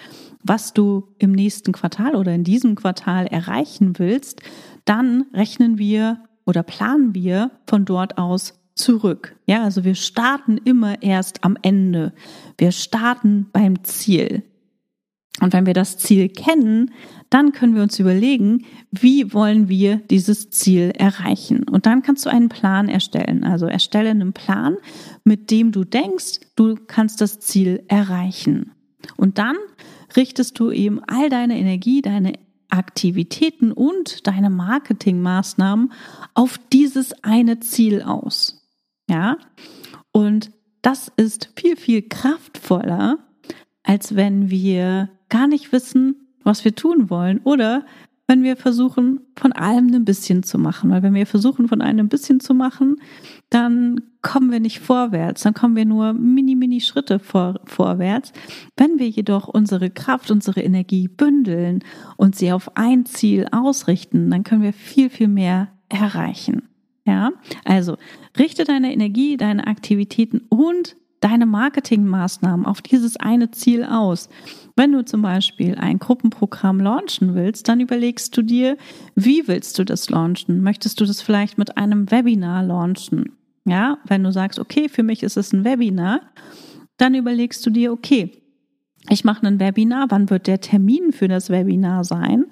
was 0.42 0.72
du 0.72 1.08
im 1.18 1.32
nächsten 1.32 1.72
Quartal 1.72 2.16
oder 2.16 2.34
in 2.34 2.44
diesem 2.44 2.74
Quartal 2.74 3.26
erreichen 3.26 3.98
willst, 3.98 4.42
dann 4.84 5.26
rechnen 5.32 5.78
wir 5.78 6.18
oder 6.44 6.62
planen 6.62 7.14
wir 7.14 7.52
von 7.66 7.84
dort 7.84 8.18
aus 8.18 8.54
zurück. 8.74 9.36
Ja, 9.46 9.62
also 9.62 9.84
wir 9.84 9.94
starten 9.94 10.58
immer 10.58 11.02
erst 11.02 11.44
am 11.44 11.56
Ende. 11.62 12.12
Wir 12.58 12.72
starten 12.72 13.48
beim 13.52 13.84
Ziel. 13.84 14.42
Und 15.40 15.52
wenn 15.52 15.66
wir 15.66 15.74
das 15.74 15.96
Ziel 15.96 16.28
kennen, 16.28 16.92
dann 17.30 17.52
können 17.52 17.74
wir 17.74 17.82
uns 17.82 17.98
überlegen, 17.98 18.66
wie 18.90 19.32
wollen 19.32 19.68
wir 19.68 19.96
dieses 19.96 20.50
Ziel 20.50 20.92
erreichen. 20.96 21.64
Und 21.68 21.86
dann 21.86 22.02
kannst 22.02 22.26
du 22.26 22.30
einen 22.30 22.50
Plan 22.50 22.88
erstellen. 22.88 23.42
Also 23.42 23.66
erstelle 23.66 24.10
einen 24.10 24.34
Plan, 24.34 24.76
mit 25.24 25.50
dem 25.50 25.72
du 25.72 25.84
denkst, 25.84 26.40
du 26.56 26.76
kannst 26.86 27.22
das 27.22 27.40
Ziel 27.40 27.84
erreichen. 27.88 28.72
Und 29.16 29.38
dann 29.38 29.56
richtest 30.14 30.58
du 30.58 30.70
eben 30.70 31.00
all 31.06 31.30
deine 31.30 31.58
Energie, 31.58 32.02
deine 32.02 32.34
Aktivitäten 32.68 33.72
und 33.72 34.26
deine 34.26 34.50
Marketingmaßnahmen 34.50 35.92
auf 36.34 36.58
dieses 36.72 37.12
eine 37.22 37.60
Ziel 37.60 38.02
aus. 38.02 38.68
Ja? 39.08 39.38
Und 40.10 40.52
das 40.82 41.10
ist 41.16 41.50
viel, 41.56 41.76
viel 41.76 42.02
kraftvoller, 42.02 43.18
als 43.82 44.16
wenn 44.16 44.50
wir 44.50 45.10
gar 45.32 45.48
nicht 45.48 45.72
wissen, 45.72 46.28
was 46.44 46.64
wir 46.64 46.74
tun 46.74 47.08
wollen 47.08 47.40
oder 47.42 47.86
wenn 48.28 48.42
wir 48.42 48.56
versuchen, 48.56 49.20
von 49.34 49.52
allem 49.52 49.88
ein 49.94 50.04
bisschen 50.04 50.42
zu 50.42 50.58
machen. 50.58 50.90
Weil 50.90 51.02
wenn 51.02 51.14
wir 51.14 51.26
versuchen, 51.26 51.68
von 51.68 51.80
allem 51.80 51.98
ein 51.98 52.08
bisschen 52.08 52.38
zu 52.38 52.54
machen, 52.54 52.96
dann 53.50 54.02
kommen 54.20 54.52
wir 54.52 54.60
nicht 54.60 54.80
vorwärts, 54.80 55.42
dann 55.42 55.54
kommen 55.54 55.74
wir 55.74 55.86
nur 55.86 56.12
mini, 56.12 56.54
mini 56.54 56.80
Schritte 56.80 57.18
vor, 57.18 57.60
vorwärts. 57.64 58.32
Wenn 58.76 58.98
wir 58.98 59.08
jedoch 59.08 59.48
unsere 59.48 59.90
Kraft, 59.90 60.30
unsere 60.30 60.60
Energie 60.60 61.08
bündeln 61.08 61.80
und 62.16 62.36
sie 62.36 62.52
auf 62.52 62.76
ein 62.76 63.06
Ziel 63.06 63.46
ausrichten, 63.50 64.30
dann 64.30 64.44
können 64.44 64.62
wir 64.62 64.74
viel, 64.74 65.08
viel 65.08 65.28
mehr 65.28 65.68
erreichen. 65.88 66.68
Ja, 67.06 67.32
also 67.64 67.96
richte 68.38 68.64
deine 68.64 68.92
Energie, 68.92 69.36
deine 69.38 69.66
Aktivitäten 69.66 70.42
und 70.50 70.96
deine 71.22 71.46
Marketingmaßnahmen 71.46 72.66
auf 72.66 72.82
dieses 72.82 73.16
eine 73.16 73.50
Ziel 73.50 73.84
aus. 73.84 74.28
Wenn 74.76 74.92
du 74.92 75.04
zum 75.04 75.22
Beispiel 75.22 75.76
ein 75.76 75.98
Gruppenprogramm 75.98 76.80
launchen 76.80 77.34
willst, 77.34 77.68
dann 77.68 77.80
überlegst 77.80 78.36
du 78.36 78.42
dir, 78.42 78.76
wie 79.14 79.46
willst 79.48 79.78
du 79.78 79.84
das 79.84 80.10
launchen? 80.10 80.62
Möchtest 80.62 81.00
du 81.00 81.06
das 81.06 81.22
vielleicht 81.22 81.58
mit 81.58 81.76
einem 81.76 82.10
Webinar 82.10 82.62
launchen? 82.64 83.32
Ja, 83.64 83.98
wenn 84.06 84.24
du 84.24 84.32
sagst, 84.32 84.58
okay, 84.58 84.88
für 84.88 85.04
mich 85.04 85.22
ist 85.22 85.36
es 85.36 85.52
ein 85.52 85.64
Webinar, 85.64 86.20
dann 86.96 87.14
überlegst 87.14 87.64
du 87.64 87.70
dir, 87.70 87.92
okay, 87.92 88.42
ich 89.08 89.24
mache 89.24 89.46
ein 89.46 89.60
Webinar, 89.60 90.06
wann 90.10 90.30
wird 90.30 90.46
der 90.46 90.60
Termin 90.60 91.12
für 91.12 91.28
das 91.28 91.50
Webinar 91.50 92.04
sein? 92.04 92.46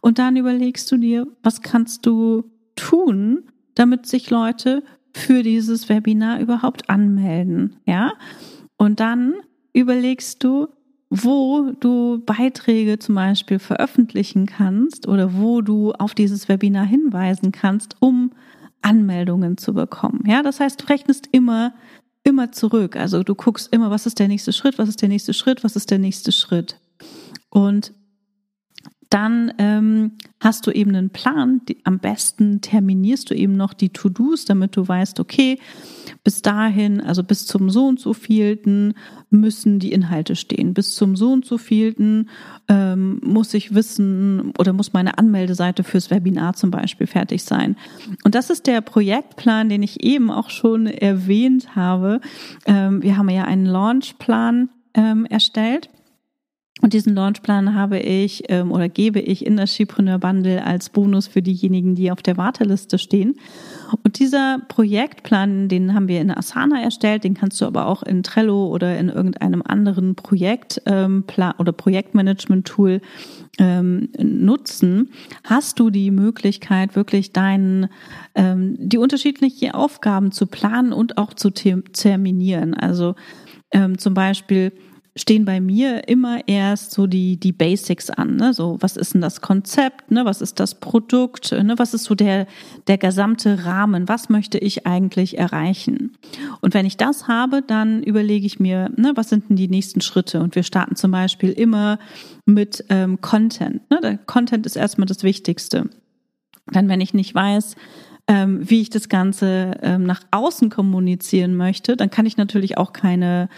Und 0.00 0.18
dann 0.18 0.36
überlegst 0.36 0.90
du 0.90 0.96
dir, 0.96 1.26
was 1.42 1.62
kannst 1.62 2.06
du 2.06 2.44
tun, 2.74 3.44
damit 3.74 4.06
sich 4.06 4.30
Leute 4.30 4.82
für 5.16 5.42
dieses 5.42 5.88
Webinar 5.88 6.40
überhaupt 6.40 6.90
anmelden, 6.90 7.76
ja? 7.86 8.12
Und 8.76 9.00
dann 9.00 9.34
überlegst 9.72 10.44
du, 10.44 10.68
wo 11.08 11.72
du 11.80 12.22
Beiträge 12.24 12.98
zum 12.98 13.14
Beispiel 13.14 13.58
veröffentlichen 13.58 14.46
kannst 14.46 15.08
oder 15.08 15.34
wo 15.34 15.62
du 15.62 15.92
auf 15.92 16.14
dieses 16.14 16.48
Webinar 16.48 16.84
hinweisen 16.84 17.50
kannst, 17.50 17.96
um 18.00 18.32
Anmeldungen 18.82 19.56
zu 19.56 19.72
bekommen. 19.72 20.24
Ja, 20.26 20.42
das 20.42 20.60
heißt, 20.60 20.82
du 20.82 20.86
rechnest 20.86 21.28
immer, 21.32 21.72
immer 22.22 22.52
zurück. 22.52 22.96
Also 22.96 23.22
du 23.22 23.34
guckst 23.34 23.72
immer, 23.72 23.90
was 23.90 24.04
ist 24.04 24.18
der 24.18 24.28
nächste 24.28 24.52
Schritt, 24.52 24.78
was 24.78 24.88
ist 24.88 25.00
der 25.00 25.08
nächste 25.08 25.32
Schritt, 25.32 25.64
was 25.64 25.76
ist 25.76 25.90
der 25.90 25.98
nächste 25.98 26.30
Schritt. 26.30 26.78
Und 27.48 27.94
dann 29.10 29.52
ähm, 29.58 30.12
hast 30.40 30.66
du 30.66 30.70
eben 30.70 30.94
einen 30.94 31.10
Plan. 31.10 31.60
Die, 31.68 31.78
am 31.84 31.98
besten 31.98 32.60
terminierst 32.60 33.30
du 33.30 33.34
eben 33.34 33.56
noch 33.56 33.72
die 33.72 33.90
To-Dos, 33.90 34.44
damit 34.44 34.76
du 34.76 34.86
weißt, 34.86 35.20
okay, 35.20 35.58
bis 36.24 36.42
dahin, 36.42 37.00
also 37.00 37.22
bis 37.22 37.46
zum 37.46 37.70
so 37.70 37.86
und 37.86 38.00
so 38.00 38.12
vielten 38.12 38.94
müssen 39.30 39.78
die 39.78 39.92
Inhalte 39.92 40.34
stehen. 40.36 40.74
Bis 40.74 40.94
zum 40.94 41.16
so 41.16 41.32
und 41.32 41.44
so 41.44 41.58
vielten 41.58 42.28
ähm, 42.68 43.20
muss 43.22 43.54
ich 43.54 43.74
wissen 43.74 44.52
oder 44.58 44.72
muss 44.72 44.92
meine 44.92 45.18
Anmeldeseite 45.18 45.84
fürs 45.84 46.10
Webinar 46.10 46.54
zum 46.54 46.70
Beispiel 46.70 47.06
fertig 47.06 47.44
sein. 47.44 47.76
Und 48.24 48.34
das 48.34 48.50
ist 48.50 48.66
der 48.66 48.80
Projektplan, 48.80 49.68
den 49.68 49.82
ich 49.82 50.02
eben 50.02 50.30
auch 50.30 50.50
schon 50.50 50.86
erwähnt 50.86 51.76
habe. 51.76 52.20
Ähm, 52.66 53.02
wir 53.02 53.16
haben 53.16 53.28
ja 53.28 53.44
einen 53.44 53.66
Launchplan 53.66 54.68
ähm, 54.94 55.26
erstellt. 55.26 55.90
Und 56.86 56.92
diesen 56.92 57.16
Launchplan 57.16 57.74
habe 57.74 57.98
ich 57.98 58.44
ähm, 58.48 58.70
oder 58.70 58.88
gebe 58.88 59.18
ich 59.18 59.44
in 59.44 59.56
das 59.56 59.74
Skipreneur 59.74 60.20
Bundle 60.20 60.64
als 60.64 60.88
Bonus 60.88 61.26
für 61.26 61.42
diejenigen, 61.42 61.96
die 61.96 62.12
auf 62.12 62.22
der 62.22 62.36
Warteliste 62.36 62.96
stehen. 63.00 63.34
Und 64.04 64.20
dieser 64.20 64.60
Projektplan, 64.68 65.66
den 65.66 65.94
haben 65.94 66.06
wir 66.06 66.20
in 66.20 66.30
Asana 66.30 66.80
erstellt, 66.80 67.24
den 67.24 67.34
kannst 67.34 67.60
du 67.60 67.64
aber 67.64 67.86
auch 67.86 68.04
in 68.04 68.22
Trello 68.22 68.68
oder 68.68 68.96
in 69.00 69.08
irgendeinem 69.08 69.62
anderen 69.66 70.14
Projekt 70.14 70.80
ähm, 70.86 71.24
oder 71.58 71.72
Projektmanagement-Tool 71.72 73.00
ähm, 73.58 74.08
nutzen, 74.22 75.10
hast 75.42 75.80
du 75.80 75.90
die 75.90 76.12
Möglichkeit, 76.12 76.94
wirklich 76.94 77.32
deinen 77.32 77.88
ähm, 78.36 78.76
die 78.78 78.98
unterschiedlichen 78.98 79.72
Aufgaben 79.72 80.30
zu 80.30 80.46
planen 80.46 80.92
und 80.92 81.18
auch 81.18 81.34
zu 81.34 81.50
terminieren. 81.50 82.74
Also 82.74 83.16
ähm, 83.72 83.98
zum 83.98 84.14
Beispiel 84.14 84.70
stehen 85.16 85.46
bei 85.46 85.60
mir 85.60 86.08
immer 86.08 86.46
erst 86.46 86.92
so 86.92 87.06
die, 87.06 87.40
die 87.40 87.52
Basics 87.52 88.10
an. 88.10 88.36
Ne? 88.36 88.52
So, 88.52 88.76
was 88.80 88.96
ist 88.96 89.14
denn 89.14 89.22
das 89.22 89.40
Konzept? 89.40 90.10
Ne? 90.10 90.26
Was 90.26 90.42
ist 90.42 90.60
das 90.60 90.74
Produkt? 90.74 91.52
Ne? 91.52 91.74
Was 91.78 91.94
ist 91.94 92.04
so 92.04 92.14
der, 92.14 92.46
der 92.86 92.98
gesamte 92.98 93.64
Rahmen? 93.64 94.08
Was 94.08 94.28
möchte 94.28 94.58
ich 94.58 94.86
eigentlich 94.86 95.38
erreichen? 95.38 96.12
Und 96.60 96.74
wenn 96.74 96.84
ich 96.84 96.98
das 96.98 97.28
habe, 97.28 97.62
dann 97.66 98.02
überlege 98.02 98.46
ich 98.46 98.60
mir, 98.60 98.90
ne, 98.96 99.12
was 99.14 99.30
sind 99.30 99.48
denn 99.48 99.56
die 99.56 99.68
nächsten 99.68 100.02
Schritte? 100.02 100.40
Und 100.40 100.54
wir 100.54 100.62
starten 100.62 100.96
zum 100.96 101.10
Beispiel 101.10 101.50
immer 101.50 101.98
mit 102.44 102.84
ähm, 102.90 103.20
Content. 103.22 103.90
Ne? 103.90 104.00
Der 104.02 104.18
Content 104.18 104.66
ist 104.66 104.76
erstmal 104.76 105.06
das 105.06 105.22
Wichtigste. 105.22 105.88
Dann, 106.66 106.88
wenn 106.88 107.00
ich 107.00 107.14
nicht 107.14 107.34
weiß, 107.34 107.74
ähm, 108.28 108.68
wie 108.68 108.82
ich 108.82 108.90
das 108.90 109.08
Ganze 109.08 109.72
ähm, 109.82 110.04
nach 110.04 110.22
außen 110.30 110.68
kommunizieren 110.68 111.56
möchte, 111.56 111.96
dann 111.96 112.10
kann 112.10 112.26
ich 112.26 112.36
natürlich 112.36 112.76
auch 112.76 112.92
keine 112.92 113.48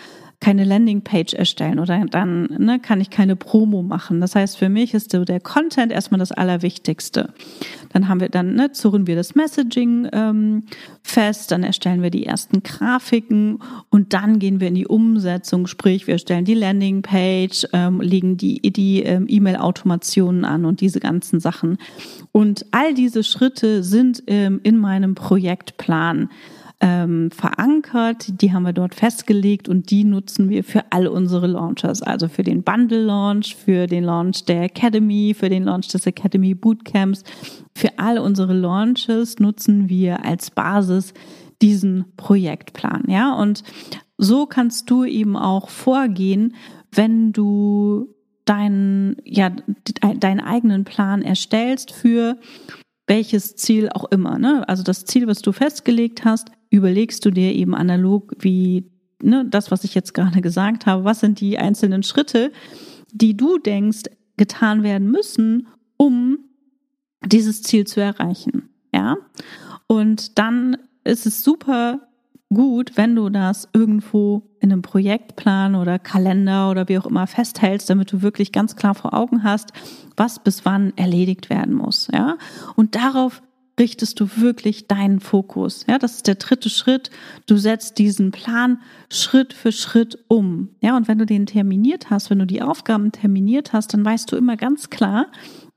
keine 0.41 0.65
Landingpage 0.65 1.35
erstellen 1.35 1.81
oder 1.81 2.05
dann 2.09 2.45
ne, 2.59 2.79
kann 2.79 3.01
ich 3.01 3.11
keine 3.11 3.35
Promo 3.35 3.83
machen. 3.83 4.21
Das 4.21 4.37
heißt, 4.37 4.57
für 4.57 4.69
mich 4.69 4.95
ist 4.95 5.11
so 5.11 5.25
der 5.25 5.41
Content 5.41 5.91
erstmal 5.91 6.21
das 6.21 6.31
Allerwichtigste. 6.31 7.35
Dann 7.93 8.09
haben 8.09 8.21
wir 8.21 8.29
dann, 8.29 8.55
ne, 8.55 8.71
zurren 8.71 9.09
wir 9.09 9.17
das 9.17 9.35
Messaging 9.35 10.09
ähm, 10.13 10.63
fest, 11.03 11.51
dann 11.51 11.65
erstellen 11.65 12.03
wir 12.03 12.11
die 12.11 12.25
ersten 12.25 12.63
Grafiken 12.63 13.59
und 13.91 14.13
dann 14.13 14.39
gehen 14.39 14.61
wir 14.61 14.69
in 14.69 14.77
die 14.77 14.87
Umsetzung, 14.87 15.67
sprich 15.67 16.07
wir 16.07 16.19
stellen 16.19 16.45
die 16.45 16.55
Landingpage, 16.55 17.67
ähm, 17.73 18.01
legen 18.01 18.37
die, 18.37 18.61
die 18.61 19.03
ähm, 19.03 19.27
E-Mail-Automationen 19.29 20.45
an 20.45 20.65
und 20.65 20.81
diese 20.81 21.01
ganzen 21.01 21.41
Sachen. 21.41 21.79
Und 22.31 22.65
all 22.71 22.95
diese 22.95 23.25
Schritte 23.25 23.83
sind 23.83 24.23
ähm, 24.29 24.61
in 24.63 24.79
meinem 24.79 25.17
Projektplan 25.17 26.29
ähm, 26.81 27.31
verankert. 27.31 28.41
Die 28.41 28.53
haben 28.53 28.63
wir 28.63 28.73
dort 28.73 28.95
festgelegt 28.95 29.69
und 29.69 29.91
die 29.91 30.05
nutzen 30.05 30.49
wir 30.49 30.63
für 30.63 30.85
all 30.91 31.09
unsere 31.09 31.47
Launches. 31.47 32.03
Also 32.03 32.29
für 32.29 32.45
den 32.45 32.63
Bundle 32.63 33.03
Launch, 33.03 33.57
für 33.57 33.87
den 33.87 34.05
Launch 34.05 34.45
der 34.45 34.63
Academy, 34.63 35.35
für 35.37 35.49
den 35.49 35.65
Launch 35.65 35.89
des 35.89 36.07
Academy 36.07 36.55
Bootcamps. 36.55 37.25
Für 37.77 37.99
all 37.99 38.19
unsere 38.19 38.55
Launches 38.55 39.39
nutzen 39.39 39.89
wir 39.89 40.25
als 40.25 40.51
Basis 40.51 41.15
diesen 41.61 42.05
Projektplan. 42.17 43.05
Ja, 43.09 43.35
und 43.35 43.65
so 44.17 44.47
kannst 44.47 44.91
du 44.91 45.05
eben 45.05 45.37
auch 45.37 45.71
vorgehen, 45.71 46.55
wenn 46.93 47.33
du 47.33 48.15
deinen, 48.45 49.17
ja, 49.25 49.51
deinen 49.51 50.41
eigenen 50.41 50.85
Plan 50.85 51.23
erstellst 51.23 51.93
für 51.93 52.39
welches 53.07 53.57
Ziel 53.57 53.89
auch 53.89 54.05
immer. 54.11 54.39
Ne? 54.39 54.69
Also 54.69 54.83
das 54.83 55.05
Ziel, 55.05 55.27
was 55.27 55.43
du 55.43 55.53
festgelegt 55.53 56.25
hast, 56.25 56.51
überlegst 56.71 57.25
du 57.25 57.31
dir 57.31 57.55
eben 57.55 57.75
analog 57.75 58.33
wie 58.39 58.91
ne, 59.23 59.45
das, 59.49 59.71
was 59.71 59.85
ich 59.85 59.95
jetzt 59.95 60.15
gerade 60.15 60.41
gesagt 60.41 60.87
habe, 60.87 61.05
was 61.05 61.21
sind 61.21 61.41
die 61.41 61.59
einzelnen 61.59 62.03
Schritte, 62.03 62.53
die 63.13 63.37
du 63.37 63.59
denkst, 63.59 64.05
getan 64.37 64.83
werden 64.83 65.11
müssen, 65.11 65.69
um 65.97 66.39
dieses 67.25 67.63
Ziel 67.63 67.87
zu 67.87 68.01
erreichen. 68.01 68.71
Ja. 68.93 69.17
Und 69.87 70.39
dann 70.39 70.77
ist 71.05 71.27
es 71.27 71.43
super 71.43 72.01
gut, 72.51 72.97
wenn 72.97 73.15
du 73.15 73.29
das 73.29 73.69
irgendwo 73.73 74.43
in 74.61 74.73
einem 74.73 74.83
Projektplan 74.83 75.75
oder 75.75 75.99
Kalender 75.99 76.71
oder 76.71 76.89
wie 76.89 76.99
auch 76.99 77.07
immer 77.07 77.27
festhältst, 77.27 77.91
damit 77.91 78.13
du 78.13 78.23
wirklich 78.23 78.53
ganz 78.53 78.77
klar 78.77 78.95
vor 78.95 79.15
Augen 79.15 79.43
hast, 79.43 79.73
was 80.17 80.43
bis 80.43 80.65
wann 80.65 80.97
erledigt 80.97 81.51
werden 81.51 81.75
muss. 81.75 82.09
Ja. 82.13 82.39
Und 82.77 82.95
darauf 82.95 83.43
richtest 83.79 84.21
du 84.21 84.29
wirklich 84.37 84.87
deinen 84.87 85.21
Fokus. 85.21 85.85
Ja, 85.89 85.99
das 85.99 86.17
ist 86.17 86.27
der 86.27 86.37
dritte 86.37 86.71
Schritt. 86.71 87.11
Du 87.47 87.57
setzt 87.57 87.99
diesen 87.99 88.31
Plan 88.31 88.81
Schritt 89.11 89.53
für 89.53 89.73
Schritt 89.73 90.19
um. 90.29 90.71
Ja, 90.81 90.97
und 90.97 91.09
wenn 91.09 91.19
du 91.19 91.27
den 91.27 91.47
terminiert 91.47 92.11
hast, 92.11 92.31
wenn 92.31 92.39
du 92.39 92.47
die 92.47 92.63
Aufgaben 92.63 93.13
terminiert 93.13 93.73
hast, 93.73 93.95
dann 93.95 94.05
weißt 94.05 94.31
du 94.33 94.37
immer 94.37 94.57
ganz 94.57 94.91
klar, 94.91 95.27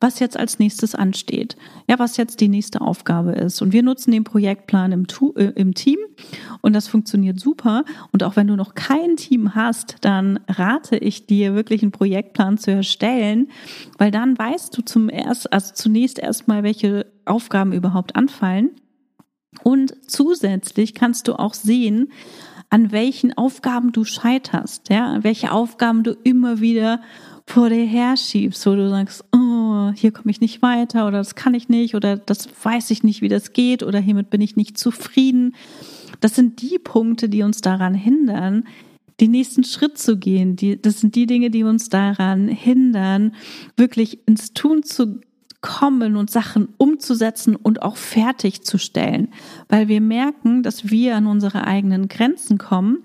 was 0.02 0.20
jetzt 0.20 0.38
als 0.38 0.60
nächstes 0.60 0.96
ansteht. 0.96 1.56
Ja, 1.88 2.00
was 2.00 2.18
jetzt 2.18 2.42
die 2.42 2.50
nächste 2.50 2.82
Aufgabe 2.82 3.32
ist. 3.34 3.62
Und 3.62 3.72
wir 3.72 3.84
nutzen 3.84 4.12
den 4.12 4.24
Projektplan 4.24 4.92
im, 4.92 5.06
äh, 5.36 5.44
im 5.56 5.74
Team 5.74 6.00
und 6.62 6.74
das 6.74 6.88
funktioniert 6.88 7.40
super. 7.40 7.86
Und 8.12 8.24
auch 8.24 8.36
wenn 8.36 8.48
du 8.48 8.56
noch 8.56 8.76
kein 8.76 9.16
Team 9.16 9.56
hast, 9.56 9.98
dann 10.02 10.40
rate 10.48 10.98
ich 10.98 11.28
dir 11.28 11.56
wirklich 11.56 11.84
einen 11.84 11.92
Projektplan 11.92 12.58
zu 12.58 12.72
erstellen, 12.72 13.50
weil 13.98 14.12
dann 14.12 14.38
weißt 14.38 14.76
du 14.78 14.82
zum 14.82 15.10
erst, 15.10 15.54
also 15.54 15.74
zunächst 15.74 16.20
erstmal, 16.20 16.64
welche 16.64 17.06
Aufgaben 17.26 17.72
überhaupt 17.72 18.16
anfallen. 18.16 18.72
Und 19.64 19.94
zusätzlich 20.08 20.94
kannst 20.96 21.28
du 21.28 21.36
auch 21.36 21.54
sehen, 21.54 22.12
an 22.70 22.94
welchen 22.94 23.38
Aufgaben 23.38 23.92
du 23.92 24.06
scheiterst, 24.06 24.90
ja, 24.90 25.24
welche 25.24 25.52
Aufgaben 25.52 26.04
du 26.04 26.14
immer 26.24 26.62
wieder 26.62 27.02
vor 27.48 27.70
dir 27.70 27.86
herschiebst, 27.86 28.66
wo 28.66 28.76
du 28.76 28.90
sagst, 28.90 29.24
oh, 29.34 29.92
hier 29.94 30.12
komme 30.12 30.32
ich 30.32 30.42
nicht 30.42 30.62
weiter 30.62 31.08
oder 31.08 31.18
das 31.18 31.36
kann 31.36 31.54
ich 31.54 31.70
nicht 31.70 31.96
oder 31.96 32.18
das 32.18 32.48
weiß 32.64 32.92
ich 32.92 33.04
nicht, 33.04 33.22
wie 33.22 33.30
das 33.30 33.54
geht 33.54 33.84
oder 33.84 34.00
hiermit 34.00 34.30
bin 34.30 34.42
ich 34.42 34.56
nicht 34.56 34.78
zufrieden. 34.78 35.56
Das 36.20 36.36
sind 36.36 36.62
die 36.62 36.80
Punkte, 36.80 37.30
die 37.30 37.44
uns 37.44 37.62
daran 37.62 37.94
hindern, 37.94 38.66
den 39.20 39.32
nächsten 39.32 39.64
Schritt 39.64 39.98
zu 39.98 40.18
gehen. 40.18 40.56
Die, 40.56 40.82
das 40.82 41.00
sind 41.00 41.16
die 41.16 41.26
Dinge, 41.26 41.50
die 41.50 41.64
uns 41.64 41.90
daran 41.90 42.48
hindern, 42.48 43.36
wirklich 43.78 44.20
ins 44.28 44.54
Tun 44.54 44.84
zu 44.84 45.20
kommen 45.62 46.16
und 46.16 46.32
Sachen 46.32 46.70
umzusetzen 46.78 47.56
und 47.56 47.84
auch 47.84 47.96
fertigzustellen, 47.96 49.30
weil 49.70 49.88
wir 49.88 50.02
merken, 50.02 50.64
dass 50.64 50.90
wir 50.90 51.16
an 51.16 51.28
unsere 51.28 51.66
eigenen 51.66 52.08
Grenzen 52.08 52.58
kommen 52.58 53.04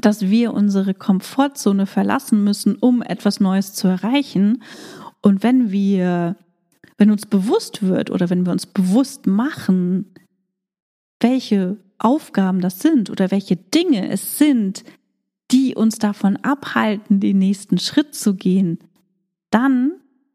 dass 0.00 0.22
wir 0.22 0.52
unsere 0.54 0.94
Komfortzone 0.94 1.86
verlassen 1.86 2.44
müssen, 2.44 2.76
um 2.76 3.02
etwas 3.02 3.40
Neues 3.40 3.74
zu 3.74 3.88
erreichen. 3.88 4.62
Und 5.22 5.42
wenn 5.42 5.70
wir, 5.70 6.36
wenn 6.96 7.10
uns 7.10 7.26
bewusst 7.26 7.82
wird 7.82 8.10
oder 8.10 8.30
wenn 8.30 8.44
wir 8.44 8.52
uns 8.52 8.66
bewusst 8.66 9.26
machen, 9.26 10.06
welche 11.20 11.76
Aufgaben 11.98 12.60
das 12.60 12.80
sind 12.80 13.10
oder 13.10 13.30
welche 13.30 13.56
Dinge 13.56 14.08
es 14.10 14.38
sind, 14.38 14.84
die 15.50 15.74
uns 15.74 15.98
davon 15.98 16.36
abhalten, 16.36 17.20
den 17.20 17.38
nächsten 17.38 17.78
Schritt 17.78 18.14
zu 18.14 18.34
gehen, 18.34 18.78
dann 19.50 19.92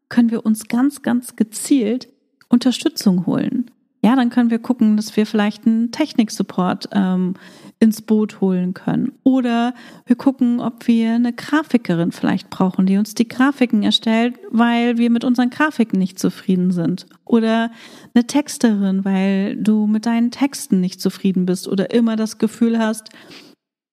können 0.08 0.30
wir 0.30 0.46
uns 0.46 0.68
ganz, 0.68 1.02
ganz 1.02 1.36
gezielt 1.36 2.08
Unterstützung 2.48 3.26
holen. 3.26 3.70
Ja, 4.06 4.14
dann 4.14 4.30
können 4.30 4.50
wir 4.50 4.60
gucken, 4.60 4.96
dass 4.96 5.16
wir 5.16 5.26
vielleicht 5.26 5.66
einen 5.66 5.90
Techniksupport 5.90 6.90
ähm, 6.92 7.34
ins 7.80 8.02
Boot 8.02 8.40
holen 8.40 8.72
können. 8.72 9.10
Oder 9.24 9.74
wir 10.04 10.14
gucken, 10.14 10.60
ob 10.60 10.86
wir 10.86 11.14
eine 11.14 11.32
Grafikerin 11.32 12.12
vielleicht 12.12 12.48
brauchen, 12.48 12.86
die 12.86 12.98
uns 12.98 13.14
die 13.14 13.26
Grafiken 13.26 13.82
erstellt, 13.82 14.38
weil 14.52 14.96
wir 14.96 15.10
mit 15.10 15.24
unseren 15.24 15.50
Grafiken 15.50 15.98
nicht 15.98 16.20
zufrieden 16.20 16.70
sind. 16.70 17.06
Oder 17.24 17.72
eine 18.14 18.28
Texterin, 18.28 19.04
weil 19.04 19.56
du 19.56 19.88
mit 19.88 20.06
deinen 20.06 20.30
Texten 20.30 20.80
nicht 20.80 21.00
zufrieden 21.00 21.44
bist 21.44 21.66
oder 21.66 21.92
immer 21.92 22.14
das 22.14 22.38
Gefühl 22.38 22.78
hast, 22.78 23.08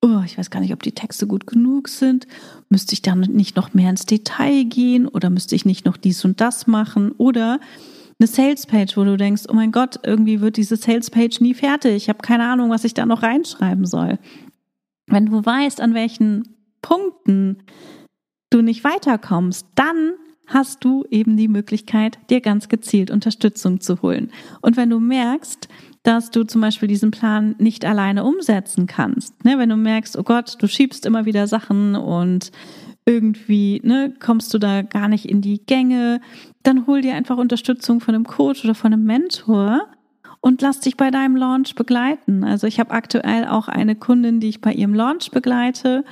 oh, 0.03 0.21
ich 0.23 0.37
weiß 0.37 0.51
gar 0.51 0.59
nicht, 0.59 0.73
ob 0.73 0.83
die 0.83 0.91
Texte 0.91 1.25
gut 1.25 1.47
genug 1.47 1.87
sind. 1.87 2.27
Müsste 2.69 2.93
ich 2.93 3.01
dann 3.01 3.21
nicht 3.21 3.55
noch 3.55 3.73
mehr 3.73 3.89
ins 3.89 4.05
Detail 4.05 4.65
gehen 4.65 5.07
oder 5.07 5.31
müsste 5.31 5.55
ich 5.55 5.65
nicht 5.65 5.85
noch 5.85 5.97
dies 5.97 6.23
und 6.23 6.39
das 6.39 6.67
machen? 6.67 7.13
Oder 7.13 7.59
eine 8.23 8.27
Salespage, 8.27 8.93
wo 8.95 9.03
du 9.03 9.17
denkst, 9.17 9.43
oh 9.49 9.53
mein 9.53 9.73
Gott, 9.73 9.99
irgendwie 10.03 10.39
wird 10.39 10.55
diese 10.55 10.77
Salespage 10.77 11.37
nie 11.41 11.53
fertig. 11.53 11.95
Ich 11.95 12.09
habe 12.09 12.19
keine 12.19 12.45
Ahnung, 12.45 12.69
was 12.69 12.85
ich 12.85 12.93
da 12.93 13.05
noch 13.05 13.21
reinschreiben 13.21 13.85
soll. 13.85 14.17
Wenn 15.07 15.25
du 15.25 15.45
weißt, 15.45 15.81
an 15.81 15.93
welchen 15.93 16.55
Punkten 16.81 17.63
du 18.49 18.61
nicht 18.61 18.85
weiterkommst, 18.85 19.67
dann 19.75 20.13
hast 20.47 20.85
du 20.85 21.05
eben 21.09 21.35
die 21.35 21.49
Möglichkeit, 21.49 22.17
dir 22.29 22.39
ganz 22.39 22.69
gezielt 22.69 23.11
Unterstützung 23.11 23.81
zu 23.81 24.01
holen. 24.01 24.31
Und 24.61 24.77
wenn 24.77 24.89
du 24.89 24.99
merkst, 24.99 25.67
dass 26.03 26.31
du 26.31 26.43
zum 26.45 26.61
Beispiel 26.61 26.87
diesen 26.87 27.11
Plan 27.11 27.55
nicht 27.59 27.83
alleine 27.83 28.23
umsetzen 28.23 28.87
kannst, 28.87 29.43
ne, 29.43 29.57
wenn 29.57 29.69
du 29.69 29.75
merkst, 29.75 30.17
oh 30.17 30.23
Gott, 30.23 30.55
du 30.59 30.67
schiebst 30.67 31.05
immer 31.05 31.25
wieder 31.25 31.47
Sachen 31.47 31.95
und 31.95 32.51
irgendwie 33.05 33.81
ne, 33.83 34.13
kommst 34.19 34.53
du 34.53 34.57
da 34.57 34.81
gar 34.81 35.07
nicht 35.07 35.25
in 35.25 35.41
die 35.41 35.65
Gänge, 35.65 36.21
dann 36.63 36.87
hol 36.87 37.01
dir 37.01 37.15
einfach 37.15 37.37
Unterstützung 37.37 37.99
von 37.99 38.15
einem 38.15 38.25
Coach 38.25 38.63
oder 38.63 38.75
von 38.75 38.93
einem 38.93 39.03
Mentor 39.03 39.87
und 40.39 40.61
lass 40.61 40.81
dich 40.81 40.97
bei 40.97 41.09
deinem 41.09 41.37
Launch 41.37 41.73
begleiten. 41.75 42.43
Also 42.43 42.67
ich 42.67 42.77
habe 42.79 42.91
aktuell 42.91 43.47
auch 43.47 43.69
eine 43.69 43.95
Kundin, 43.95 44.41
die 44.41 44.49
ich 44.49 44.59
bei 44.59 44.73
ihrem 44.73 44.93
Launch 44.93 45.31
begleite 45.31 46.03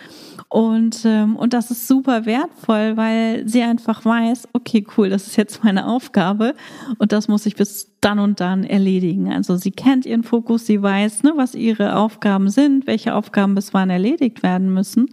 und 0.47 1.01
ähm, 1.05 1.35
und 1.35 1.53
das 1.53 1.69
ist 1.69 1.87
super 1.87 2.25
wertvoll, 2.25 2.95
weil 2.95 3.47
sie 3.47 3.61
einfach 3.61 4.03
weiß, 4.05 4.49
okay, 4.53 4.85
cool, 4.97 5.09
das 5.09 5.27
ist 5.27 5.35
jetzt 5.35 5.63
meine 5.63 5.85
Aufgabe 5.85 6.55
und 6.97 7.11
das 7.11 7.27
muss 7.27 7.45
ich 7.45 7.55
bis 7.55 7.91
dann 7.99 8.19
und 8.19 8.39
dann 8.39 8.63
erledigen. 8.63 9.31
Also 9.31 9.57
sie 9.57 9.71
kennt 9.71 10.05
ihren 10.05 10.23
Fokus, 10.23 10.65
sie 10.65 10.81
weiß, 10.81 11.23
ne, 11.23 11.33
was 11.35 11.53
ihre 11.53 11.95
Aufgaben 11.95 12.49
sind, 12.49 12.87
welche 12.87 13.15
Aufgaben 13.15 13.55
bis 13.55 13.73
wann 13.73 13.89
erledigt 13.89 14.43
werden 14.43 14.73
müssen 14.73 15.09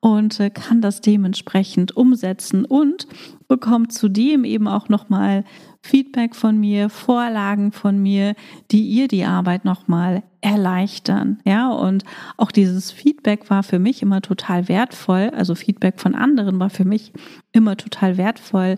und 0.00 0.38
äh, 0.38 0.50
kann 0.50 0.80
das 0.80 1.00
dementsprechend 1.00 1.96
umsetzen 1.96 2.64
und 2.64 3.06
bekommt 3.48 3.92
zudem 3.92 4.44
eben 4.44 4.68
auch 4.68 4.88
nochmal 4.88 5.44
Feedback 5.82 6.36
von 6.36 6.58
mir, 6.58 6.88
Vorlagen 6.88 7.72
von 7.72 8.00
mir, 8.00 8.34
die 8.70 8.82
ihr 8.82 9.08
die 9.08 9.24
Arbeit 9.24 9.64
nochmal 9.64 10.22
erleichtern. 10.40 11.38
Ja, 11.44 11.70
und 11.70 12.04
auch 12.36 12.52
dieses 12.52 12.92
Feedback 12.92 13.50
war 13.50 13.62
für 13.62 13.78
mich 13.78 14.02
immer 14.02 14.20
total 14.20 14.68
wertvoll. 14.68 15.30
Also 15.34 15.54
Feedback 15.54 15.98
von 15.98 16.14
anderen 16.14 16.60
war 16.60 16.70
für 16.70 16.84
mich 16.84 17.12
immer 17.52 17.76
total 17.76 18.16
wertvoll, 18.18 18.76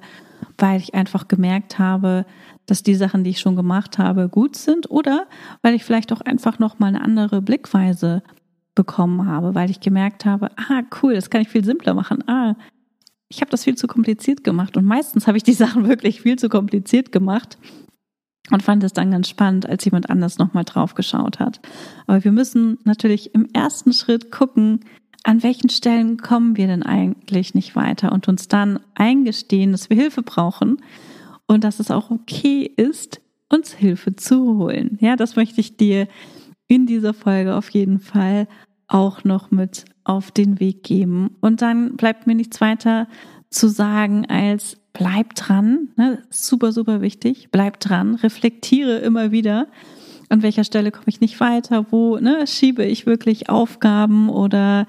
weil 0.57 0.81
ich 0.81 0.95
einfach 0.95 1.29
gemerkt 1.29 1.79
habe, 1.79 2.25
dass 2.67 2.83
die 2.83 2.95
Sachen, 2.95 3.25
die 3.25 3.31
ich 3.31 3.41
schon 3.41 3.57
gemacht 3.57 3.99
habe, 3.99 4.29
gut 4.29 4.57
sind 4.57 4.91
oder 4.91 5.27
weil 5.63 5.75
ich 5.75 5.85
vielleicht 5.85 6.13
auch 6.13 6.21
einfach 6.21 6.59
nochmal 6.59 6.91
eine 6.91 7.03
andere 7.03 7.43
Blickweise 7.43 8.23
bekommen 8.75 9.27
habe, 9.27 9.55
weil 9.55 9.71
ich 9.71 9.81
gemerkt 9.81 10.25
habe, 10.25 10.51
ah, 10.57 10.83
cool, 11.03 11.15
das 11.15 11.31
kann 11.31 11.43
ich 11.43 11.49
viel 11.49 11.65
simpler 11.65 11.95
machen. 11.95 12.27
Ah, 12.29 12.57
ich 13.29 13.41
habe 13.41 13.51
das 13.51 13.65
viel 13.65 13.77
zu 13.77 13.87
kompliziert 13.87 14.45
gemacht. 14.45 14.77
Und 14.77 14.85
meistens 14.85 15.27
habe 15.27 15.37
ich 15.37 15.43
die 15.43 15.53
Sachen 15.55 15.89
wirklich 15.89 16.21
viel 16.21 16.39
zu 16.39 16.49
kompliziert 16.49 17.13
gemacht 17.13 17.59
und 18.51 18.63
fand 18.63 18.83
es 18.85 18.93
dann 18.93 19.11
ganz 19.11 19.29
spannend, 19.29 19.67
als 19.67 19.85
jemand 19.85 20.11
anders 20.11 20.39
nochmal 20.39 20.65
drauf 20.65 20.95
geschaut 20.95 21.39
hat. 21.39 21.61
Aber 22.07 22.25
wir 22.25 22.33
müssen 22.33 22.79
natürlich 22.85 23.35
im 23.35 23.49
ersten 23.53 23.93
Schritt 23.93 24.31
gucken, 24.31 24.81
an 25.23 25.43
welchen 25.43 25.69
Stellen 25.69 26.17
kommen 26.17 26.57
wir 26.57 26.67
denn 26.67 26.83
eigentlich 26.83 27.55
nicht 27.55 27.77
weiter 27.77 28.13
und 28.13 28.27
uns 28.29 28.49
dann 28.49 28.81
eingestehen, 28.95 29.73
dass 29.73 29.91
wir 29.91 29.97
Hilfe 29.97 30.23
brauchen 30.23 30.81
und 31.47 31.63
dass 31.65 31.79
es 31.79 31.91
auch 31.91 32.11
okay 32.11 32.63
ist, 32.77 33.21
uns 33.51 33.73
Hilfe 33.73 34.17
zu 34.17 34.59
holen. 34.59 34.97
Ja, 35.01 35.17
das 35.17 35.37
möchte 35.37 35.61
ich 35.61 35.77
dir 35.77 36.09
in 36.71 36.87
dieser 36.87 37.15
Folge 37.15 37.57
auf 37.57 37.69
jeden 37.71 37.99
Fall 37.99 38.47
auch 38.87 39.25
noch 39.25 39.51
mit 39.51 39.85
auf 40.05 40.31
den 40.31 40.61
Weg 40.61 40.85
geben. 40.85 41.37
Und 41.41 41.63
dann 41.63 41.97
bleibt 41.97 42.29
mir 42.29 42.37
nichts 42.37 42.61
weiter 42.61 43.09
zu 43.51 43.67
sagen 43.67 44.25
als 44.27 44.77
bleib 44.93 45.35
dran, 45.35 45.89
ne? 45.97 46.23
super, 46.31 46.71
super 46.71 47.01
wichtig, 47.01 47.49
bleib 47.51 47.81
dran, 47.81 48.15
reflektiere 48.15 48.99
immer 48.99 49.33
wieder, 49.33 49.67
an 50.29 50.43
welcher 50.43 50.63
Stelle 50.63 50.93
komme 50.93 51.07
ich 51.09 51.21
nicht 51.21 51.41
weiter, 51.41 51.87
wo 51.91 52.19
ne, 52.19 52.47
schiebe 52.47 52.85
ich 52.85 53.05
wirklich 53.05 53.49
Aufgaben 53.49 54.29
oder 54.29 54.87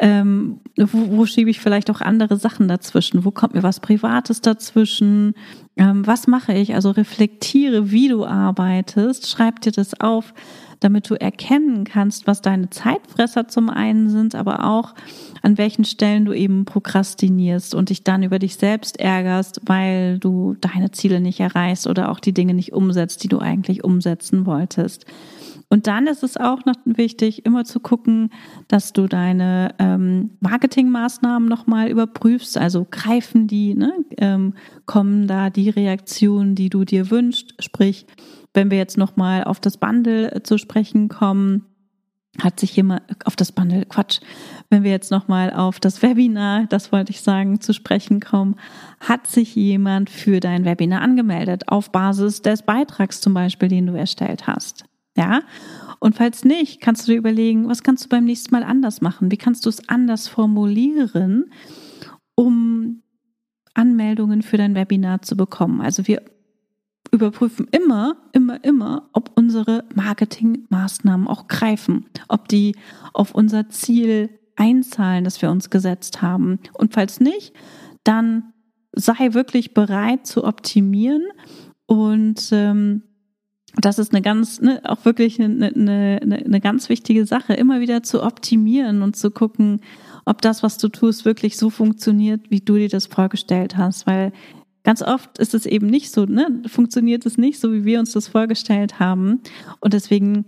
ähm, 0.00 0.60
wo, 0.76 1.16
wo 1.16 1.26
schiebe 1.26 1.50
ich 1.50 1.60
vielleicht 1.60 1.90
auch 1.90 2.00
andere 2.00 2.36
Sachen 2.36 2.68
dazwischen? 2.68 3.24
Wo 3.24 3.30
kommt 3.30 3.54
mir 3.54 3.62
was 3.62 3.80
Privates 3.80 4.40
dazwischen? 4.40 5.34
Ähm, 5.76 6.06
was 6.06 6.26
mache 6.26 6.52
ich? 6.52 6.74
Also 6.74 6.90
reflektiere, 6.90 7.90
wie 7.90 8.08
du 8.08 8.24
arbeitest, 8.24 9.28
schreib 9.28 9.60
dir 9.60 9.72
das 9.72 10.00
auf, 10.00 10.34
damit 10.80 11.10
du 11.10 11.14
erkennen 11.14 11.82
kannst, 11.82 12.28
was 12.28 12.40
deine 12.42 12.70
Zeitfresser 12.70 13.48
zum 13.48 13.68
einen 13.68 14.10
sind, 14.10 14.36
aber 14.36 14.64
auch 14.64 14.94
an 15.42 15.58
welchen 15.58 15.84
Stellen 15.84 16.24
du 16.24 16.32
eben 16.32 16.64
prokrastinierst 16.64 17.74
und 17.74 17.90
dich 17.90 18.04
dann 18.04 18.22
über 18.22 18.38
dich 18.38 18.56
selbst 18.56 19.00
ärgerst, 19.00 19.60
weil 19.66 20.20
du 20.20 20.56
deine 20.60 20.92
Ziele 20.92 21.20
nicht 21.20 21.40
erreichst 21.40 21.88
oder 21.88 22.10
auch 22.10 22.20
die 22.20 22.34
Dinge 22.34 22.54
nicht 22.54 22.72
umsetzt, 22.72 23.24
die 23.24 23.28
du 23.28 23.40
eigentlich 23.40 23.82
umsetzen 23.82 24.46
wolltest. 24.46 25.06
Und 25.70 25.86
dann 25.86 26.06
ist 26.06 26.22
es 26.22 26.38
auch 26.38 26.64
noch 26.64 26.76
wichtig, 26.86 27.44
immer 27.44 27.64
zu 27.64 27.78
gucken, 27.78 28.30
dass 28.68 28.94
du 28.94 29.06
deine 29.06 29.74
ähm, 29.78 30.30
Marketingmaßnahmen 30.40 31.46
nochmal 31.46 31.88
überprüfst. 31.90 32.56
Also 32.56 32.86
greifen 32.90 33.46
die, 33.46 33.74
ne? 33.74 33.92
ähm, 34.16 34.54
kommen 34.86 35.26
da 35.26 35.50
die 35.50 35.68
Reaktionen, 35.68 36.54
die 36.54 36.70
du 36.70 36.84
dir 36.84 37.10
wünschst. 37.10 37.54
Sprich, 37.62 38.06
wenn 38.54 38.70
wir 38.70 38.78
jetzt 38.78 38.96
nochmal 38.96 39.44
auf 39.44 39.60
das 39.60 39.76
Bundle 39.76 40.32
äh, 40.32 40.42
zu 40.42 40.56
sprechen 40.56 41.08
kommen, 41.08 41.66
hat 42.40 42.60
sich 42.60 42.74
jemand 42.76 43.02
auf 43.26 43.36
das 43.36 43.52
Bundle, 43.52 43.84
Quatsch, 43.86 44.20
wenn 44.70 44.84
wir 44.84 44.90
jetzt 44.90 45.10
nochmal 45.10 45.52
auf 45.52 45.80
das 45.80 46.02
Webinar, 46.02 46.66
das 46.68 46.92
wollte 46.92 47.10
ich 47.10 47.20
sagen, 47.20 47.60
zu 47.60 47.74
sprechen 47.74 48.20
kommen, 48.20 48.56
hat 49.00 49.26
sich 49.26 49.54
jemand 49.54 50.08
für 50.08 50.40
dein 50.40 50.64
Webinar 50.64 51.02
angemeldet, 51.02 51.64
auf 51.68 51.90
Basis 51.90 52.40
des 52.40 52.62
Beitrags 52.62 53.20
zum 53.20 53.34
Beispiel, 53.34 53.68
den 53.68 53.86
du 53.86 53.94
erstellt 53.94 54.46
hast. 54.46 54.87
Ja. 55.18 55.42
Und 55.98 56.14
falls 56.14 56.44
nicht, 56.44 56.80
kannst 56.80 57.06
du 57.06 57.12
dir 57.12 57.18
überlegen, 57.18 57.68
was 57.68 57.82
kannst 57.82 58.04
du 58.04 58.08
beim 58.08 58.24
nächsten 58.24 58.54
Mal 58.54 58.62
anders 58.62 59.00
machen? 59.00 59.32
Wie 59.32 59.36
kannst 59.36 59.66
du 59.66 59.68
es 59.68 59.88
anders 59.88 60.28
formulieren, 60.28 61.50
um 62.36 63.02
Anmeldungen 63.74 64.42
für 64.42 64.56
dein 64.56 64.76
Webinar 64.76 65.22
zu 65.22 65.36
bekommen? 65.36 65.80
Also 65.80 66.06
wir 66.06 66.22
überprüfen 67.10 67.66
immer, 67.72 68.16
immer, 68.32 68.62
immer, 68.62 69.10
ob 69.12 69.32
unsere 69.34 69.84
Marketingmaßnahmen 69.92 71.26
auch 71.26 71.48
greifen, 71.48 72.06
ob 72.28 72.46
die 72.46 72.76
auf 73.12 73.34
unser 73.34 73.68
Ziel 73.70 74.30
einzahlen, 74.54 75.24
das 75.24 75.42
wir 75.42 75.50
uns 75.50 75.68
gesetzt 75.68 76.22
haben. 76.22 76.60
Und 76.74 76.94
falls 76.94 77.18
nicht, 77.18 77.54
dann 78.04 78.52
sei 78.92 79.32
wirklich 79.32 79.74
bereit 79.74 80.28
zu 80.28 80.44
optimieren 80.44 81.24
und 81.86 82.50
ähm, 82.52 83.02
das 83.76 83.98
ist 83.98 84.12
eine 84.12 84.22
ganz, 84.22 84.60
ne, 84.60 84.80
auch 84.84 85.04
wirklich 85.04 85.40
eine, 85.40 85.68
eine, 85.74 86.20
eine 86.22 86.60
ganz 86.60 86.88
wichtige 86.88 87.26
Sache, 87.26 87.54
immer 87.54 87.80
wieder 87.80 88.02
zu 88.02 88.22
optimieren 88.22 89.02
und 89.02 89.16
zu 89.16 89.30
gucken, 89.30 89.80
ob 90.24 90.42
das, 90.42 90.62
was 90.62 90.78
du 90.78 90.88
tust, 90.88 91.24
wirklich 91.24 91.56
so 91.56 91.70
funktioniert, 91.70 92.50
wie 92.50 92.60
du 92.60 92.76
dir 92.76 92.88
das 92.88 93.06
vorgestellt 93.06 93.76
hast. 93.76 94.06
Weil 94.06 94.32
ganz 94.84 95.02
oft 95.02 95.38
ist 95.38 95.54
es 95.54 95.66
eben 95.66 95.86
nicht 95.86 96.10
so, 96.10 96.24
ne, 96.24 96.62
funktioniert 96.66 97.26
es 97.26 97.38
nicht 97.38 97.60
so, 97.60 97.72
wie 97.72 97.84
wir 97.84 98.00
uns 98.00 98.12
das 98.12 98.28
vorgestellt 98.28 98.98
haben. 98.98 99.40
Und 99.80 99.92
deswegen 99.92 100.46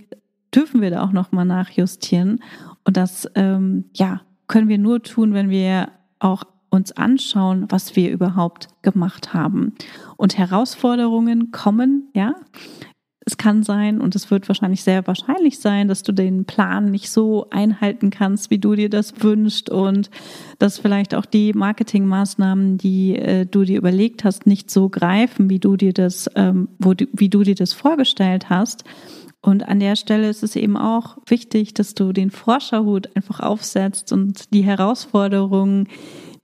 dürfen 0.54 0.80
wir 0.80 0.90
da 0.90 1.02
auch 1.02 1.12
nochmal 1.12 1.44
nachjustieren. 1.44 2.42
Und 2.84 2.96
das, 2.96 3.28
ähm, 3.34 3.84
ja, 3.94 4.22
können 4.48 4.68
wir 4.68 4.78
nur 4.78 5.02
tun, 5.02 5.32
wenn 5.32 5.50
wir 5.50 5.92
auch 6.18 6.44
uns 6.70 6.92
anschauen, 6.92 7.66
was 7.68 7.96
wir 7.96 8.10
überhaupt 8.10 8.68
gemacht 8.82 9.34
haben. 9.34 9.74
Und 10.16 10.38
Herausforderungen 10.38 11.50
kommen, 11.50 12.08
ja, 12.14 12.34
es 13.26 13.36
kann 13.36 13.62
sein 13.62 14.00
und 14.00 14.16
es 14.16 14.30
wird 14.30 14.48
wahrscheinlich 14.48 14.82
sehr 14.82 15.06
wahrscheinlich 15.06 15.58
sein, 15.58 15.88
dass 15.88 16.02
du 16.02 16.12
den 16.12 16.46
Plan 16.46 16.90
nicht 16.90 17.10
so 17.10 17.48
einhalten 17.50 18.10
kannst, 18.10 18.50
wie 18.50 18.58
du 18.58 18.74
dir 18.74 18.88
das 18.88 19.22
wünschst 19.22 19.68
und 19.68 20.10
dass 20.58 20.78
vielleicht 20.78 21.14
auch 21.14 21.26
die 21.26 21.52
Marketingmaßnahmen, 21.52 22.78
die 22.78 23.16
äh, 23.16 23.44
du 23.44 23.64
dir 23.64 23.76
überlegt 23.76 24.24
hast, 24.24 24.46
nicht 24.46 24.70
so 24.70 24.88
greifen, 24.88 25.50
wie 25.50 25.58
du 25.58 25.76
dir 25.76 25.92
das, 25.92 26.30
ähm, 26.34 26.68
wo 26.78 26.94
du, 26.94 27.06
wie 27.12 27.28
du 27.28 27.42
dir 27.42 27.54
das 27.54 27.74
vorgestellt 27.74 28.48
hast. 28.48 28.84
Und 29.42 29.68
an 29.68 29.80
der 29.80 29.96
Stelle 29.96 30.28
ist 30.28 30.42
es 30.42 30.56
eben 30.56 30.76
auch 30.76 31.16
wichtig, 31.26 31.74
dass 31.74 31.94
du 31.94 32.12
den 32.12 32.30
Forscherhut 32.30 33.14
einfach 33.16 33.40
aufsetzt 33.40 34.12
und 34.12 34.52
die 34.52 34.62
Herausforderungen, 34.62 35.88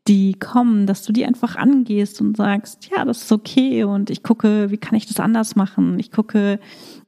die 0.08 0.34
kommen, 0.34 0.86
dass 0.86 1.02
du 1.02 1.12
die 1.12 1.24
einfach 1.24 1.56
angehst 1.56 2.20
und 2.20 2.36
sagst, 2.36 2.88
ja, 2.94 3.04
das 3.04 3.22
ist 3.22 3.32
okay 3.32 3.84
und 3.84 4.10
ich 4.10 4.22
gucke, 4.22 4.70
wie 4.70 4.76
kann 4.76 4.96
ich 4.96 5.06
das 5.06 5.20
anders 5.20 5.56
machen? 5.56 5.98
Ich 5.98 6.12
gucke, 6.12 6.60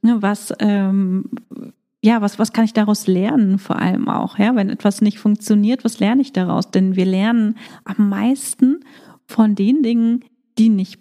ne, 0.02 0.20
was, 0.20 0.52
ähm, 0.58 1.30
ja, 2.02 2.20
was, 2.20 2.38
was 2.38 2.52
kann 2.52 2.64
ich 2.64 2.72
daraus 2.72 3.06
lernen 3.06 3.58
vor 3.58 3.76
allem 3.76 4.08
auch, 4.08 4.38
ja, 4.38 4.54
wenn 4.56 4.70
etwas 4.70 5.00
nicht 5.00 5.18
funktioniert, 5.18 5.84
was 5.84 6.00
lerne 6.00 6.22
ich 6.22 6.32
daraus? 6.32 6.70
Denn 6.70 6.96
wir 6.96 7.06
lernen 7.06 7.56
am 7.84 8.08
meisten 8.08 8.80
von 9.26 9.54
den 9.54 9.82
Dingen, 9.82 10.24
die 10.58 10.68
nicht 10.68 11.00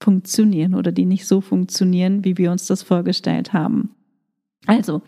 funktionieren 0.00 0.74
oder 0.74 0.92
die 0.92 1.06
nicht 1.06 1.26
so 1.26 1.40
funktionieren, 1.40 2.24
wie 2.24 2.38
wir 2.38 2.50
uns 2.50 2.66
das 2.66 2.82
vorgestellt 2.82 3.52
haben. 3.52 3.90
Also, 4.66 5.02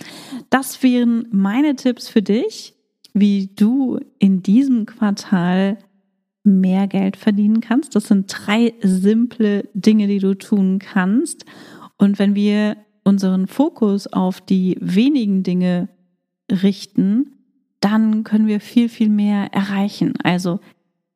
das 0.48 0.82
wären 0.82 1.26
meine 1.30 1.76
Tipps 1.76 2.08
für 2.08 2.22
dich, 2.22 2.74
wie 3.12 3.50
du 3.54 4.00
in 4.18 4.42
diesem 4.42 4.86
Quartal 4.86 5.78
mehr 6.42 6.86
Geld 6.86 7.16
verdienen 7.16 7.60
kannst. 7.60 7.94
Das 7.94 8.04
sind 8.04 8.26
drei 8.28 8.74
simple 8.80 9.68
Dinge, 9.74 10.06
die 10.06 10.18
du 10.18 10.34
tun 10.34 10.78
kannst. 10.78 11.44
Und 11.98 12.18
wenn 12.18 12.34
wir 12.34 12.76
unseren 13.04 13.46
Fokus 13.46 14.06
auf 14.06 14.40
die 14.40 14.76
wenigen 14.80 15.42
Dinge 15.42 15.88
richten, 16.50 17.32
dann 17.80 18.24
können 18.24 18.46
wir 18.46 18.60
viel, 18.60 18.88
viel 18.88 19.08
mehr 19.08 19.52
erreichen. 19.52 20.14
Also 20.22 20.60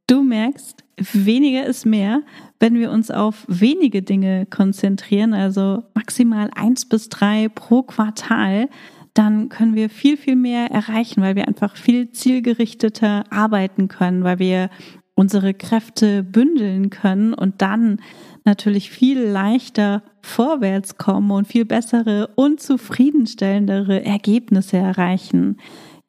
du 0.06 0.22
merkst, 0.22 0.84
weniger 0.96 1.66
ist 1.66 1.84
mehr, 1.84 2.22
wenn 2.60 2.74
wir 2.74 2.90
uns 2.90 3.10
auf 3.10 3.44
wenige 3.48 4.02
Dinge 4.02 4.46
konzentrieren, 4.46 5.34
also 5.34 5.82
maximal 5.94 6.50
eins 6.54 6.88
bis 6.88 7.08
drei 7.08 7.48
pro 7.48 7.82
Quartal, 7.82 8.68
dann 9.12 9.48
können 9.48 9.74
wir 9.74 9.90
viel, 9.90 10.16
viel 10.16 10.36
mehr 10.36 10.70
erreichen, 10.70 11.22
weil 11.22 11.36
wir 11.36 11.46
einfach 11.46 11.76
viel 11.76 12.10
zielgerichteter 12.10 13.24
arbeiten 13.30 13.88
können, 13.88 14.24
weil 14.24 14.38
wir 14.38 14.70
unsere 15.14 15.54
Kräfte 15.54 16.22
bündeln 16.22 16.90
können 16.90 17.34
und 17.34 17.62
dann 17.62 18.00
natürlich 18.44 18.90
viel 18.90 19.20
leichter 19.20 20.02
vorwärts 20.22 20.98
kommen 20.98 21.30
und 21.30 21.46
viel 21.46 21.64
bessere 21.64 22.28
und 22.34 22.60
zufriedenstellendere 22.60 24.04
Ergebnisse 24.04 24.76
erreichen. 24.76 25.58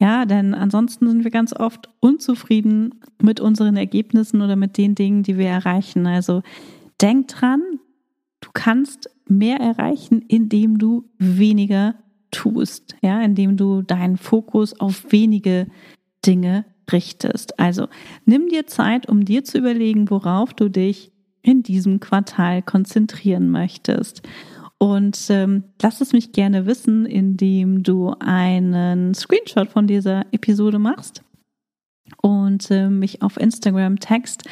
Ja, 0.00 0.26
denn 0.26 0.54
ansonsten 0.54 1.08
sind 1.08 1.24
wir 1.24 1.30
ganz 1.30 1.54
oft 1.54 1.88
unzufrieden 2.00 3.00
mit 3.22 3.40
unseren 3.40 3.76
Ergebnissen 3.76 4.42
oder 4.42 4.56
mit 4.56 4.76
den 4.76 4.94
Dingen, 4.94 5.22
die 5.22 5.38
wir 5.38 5.48
erreichen. 5.48 6.06
Also 6.06 6.42
denk 7.00 7.28
dran, 7.28 7.62
du 8.40 8.50
kannst 8.52 9.08
mehr 9.26 9.58
erreichen, 9.58 10.20
indem 10.28 10.78
du 10.78 11.08
weniger 11.18 11.94
tust, 12.30 12.96
ja, 13.00 13.22
indem 13.22 13.56
du 13.56 13.82
deinen 13.82 14.18
Fokus 14.18 14.78
auf 14.78 15.10
wenige 15.10 15.66
Dinge 16.26 16.66
richtest. 16.92 17.58
Also 17.58 17.88
nimm 18.24 18.48
dir 18.48 18.66
Zeit, 18.66 19.08
um 19.08 19.24
dir 19.24 19.44
zu 19.44 19.58
überlegen, 19.58 20.10
worauf 20.10 20.54
du 20.54 20.68
dich 20.68 21.12
in 21.42 21.62
diesem 21.62 22.00
Quartal 22.00 22.62
konzentrieren 22.62 23.50
möchtest. 23.50 24.22
Und 24.78 25.18
ähm, 25.30 25.64
lass 25.80 26.00
es 26.00 26.12
mich 26.12 26.32
gerne 26.32 26.66
wissen, 26.66 27.06
indem 27.06 27.82
du 27.82 28.14
einen 28.18 29.14
Screenshot 29.14 29.68
von 29.68 29.86
dieser 29.86 30.26
Episode 30.32 30.78
machst 30.78 31.22
und 32.20 32.70
äh, 32.70 32.88
mich 32.88 33.22
auf 33.22 33.38
Instagram 33.38 33.98
text 34.00 34.42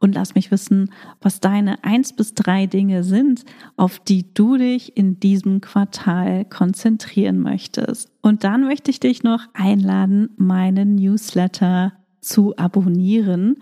und 0.00 0.14
lass 0.14 0.34
mich 0.34 0.50
wissen, 0.50 0.90
was 1.20 1.40
deine 1.40 1.84
eins 1.84 2.12
bis 2.14 2.34
drei 2.34 2.66
Dinge 2.66 3.04
sind, 3.04 3.44
auf 3.76 3.98
die 3.98 4.32
du 4.34 4.56
dich 4.56 4.96
in 4.96 5.20
diesem 5.20 5.60
Quartal 5.60 6.44
konzentrieren 6.46 7.38
möchtest. 7.38 8.10
Und 8.22 8.42
dann 8.42 8.64
möchte 8.64 8.90
ich 8.90 8.98
dich 8.98 9.22
noch 9.22 9.42
einladen, 9.52 10.30
meinen 10.36 10.96
Newsletter 10.96 11.92
zu 12.20 12.56
abonnieren, 12.56 13.56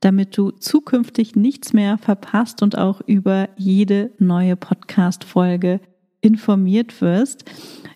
damit 0.00 0.36
du 0.36 0.50
zukünftig 0.50 1.36
nichts 1.36 1.72
mehr 1.72 1.98
verpasst 1.98 2.62
und 2.62 2.76
auch 2.76 3.00
über 3.06 3.48
jede 3.56 4.10
neue 4.18 4.56
Podcast-Folge 4.56 5.80
informiert 6.22 7.02
wirst. 7.02 7.44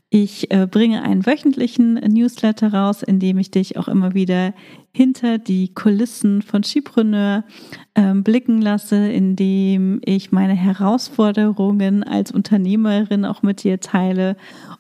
Ich 0.09 0.53
äh, 0.53 0.69
bringe 0.71 1.03
einen 1.03 1.27
wöchentlichen 1.27 1.95
Newsletter 1.95 2.73
raus, 2.73 3.03
in 3.03 3.19
dem 3.19 3.39
ich 3.39 3.51
dich 3.51 3.77
auch 3.77 3.89
immer 3.89 4.15
wieder 4.15 4.55
hinter 4.93 5.39
die 5.39 5.75
Kulissen 5.75 6.43
von 6.43 6.63
Skipreneur 6.63 7.45
äh, 7.95 8.15
blicken 8.15 8.63
lasse, 8.63 9.09
in 9.09 9.35
dem 9.35 10.01
ich 10.05 10.31
meine 10.31 10.55
Herausforderungen 10.55 12.05
als 12.05 12.31
Unternehmerin 12.31 13.25
auch 13.25 13.43
mit 13.43 13.65
dir 13.65 13.81
teile. 13.81 14.37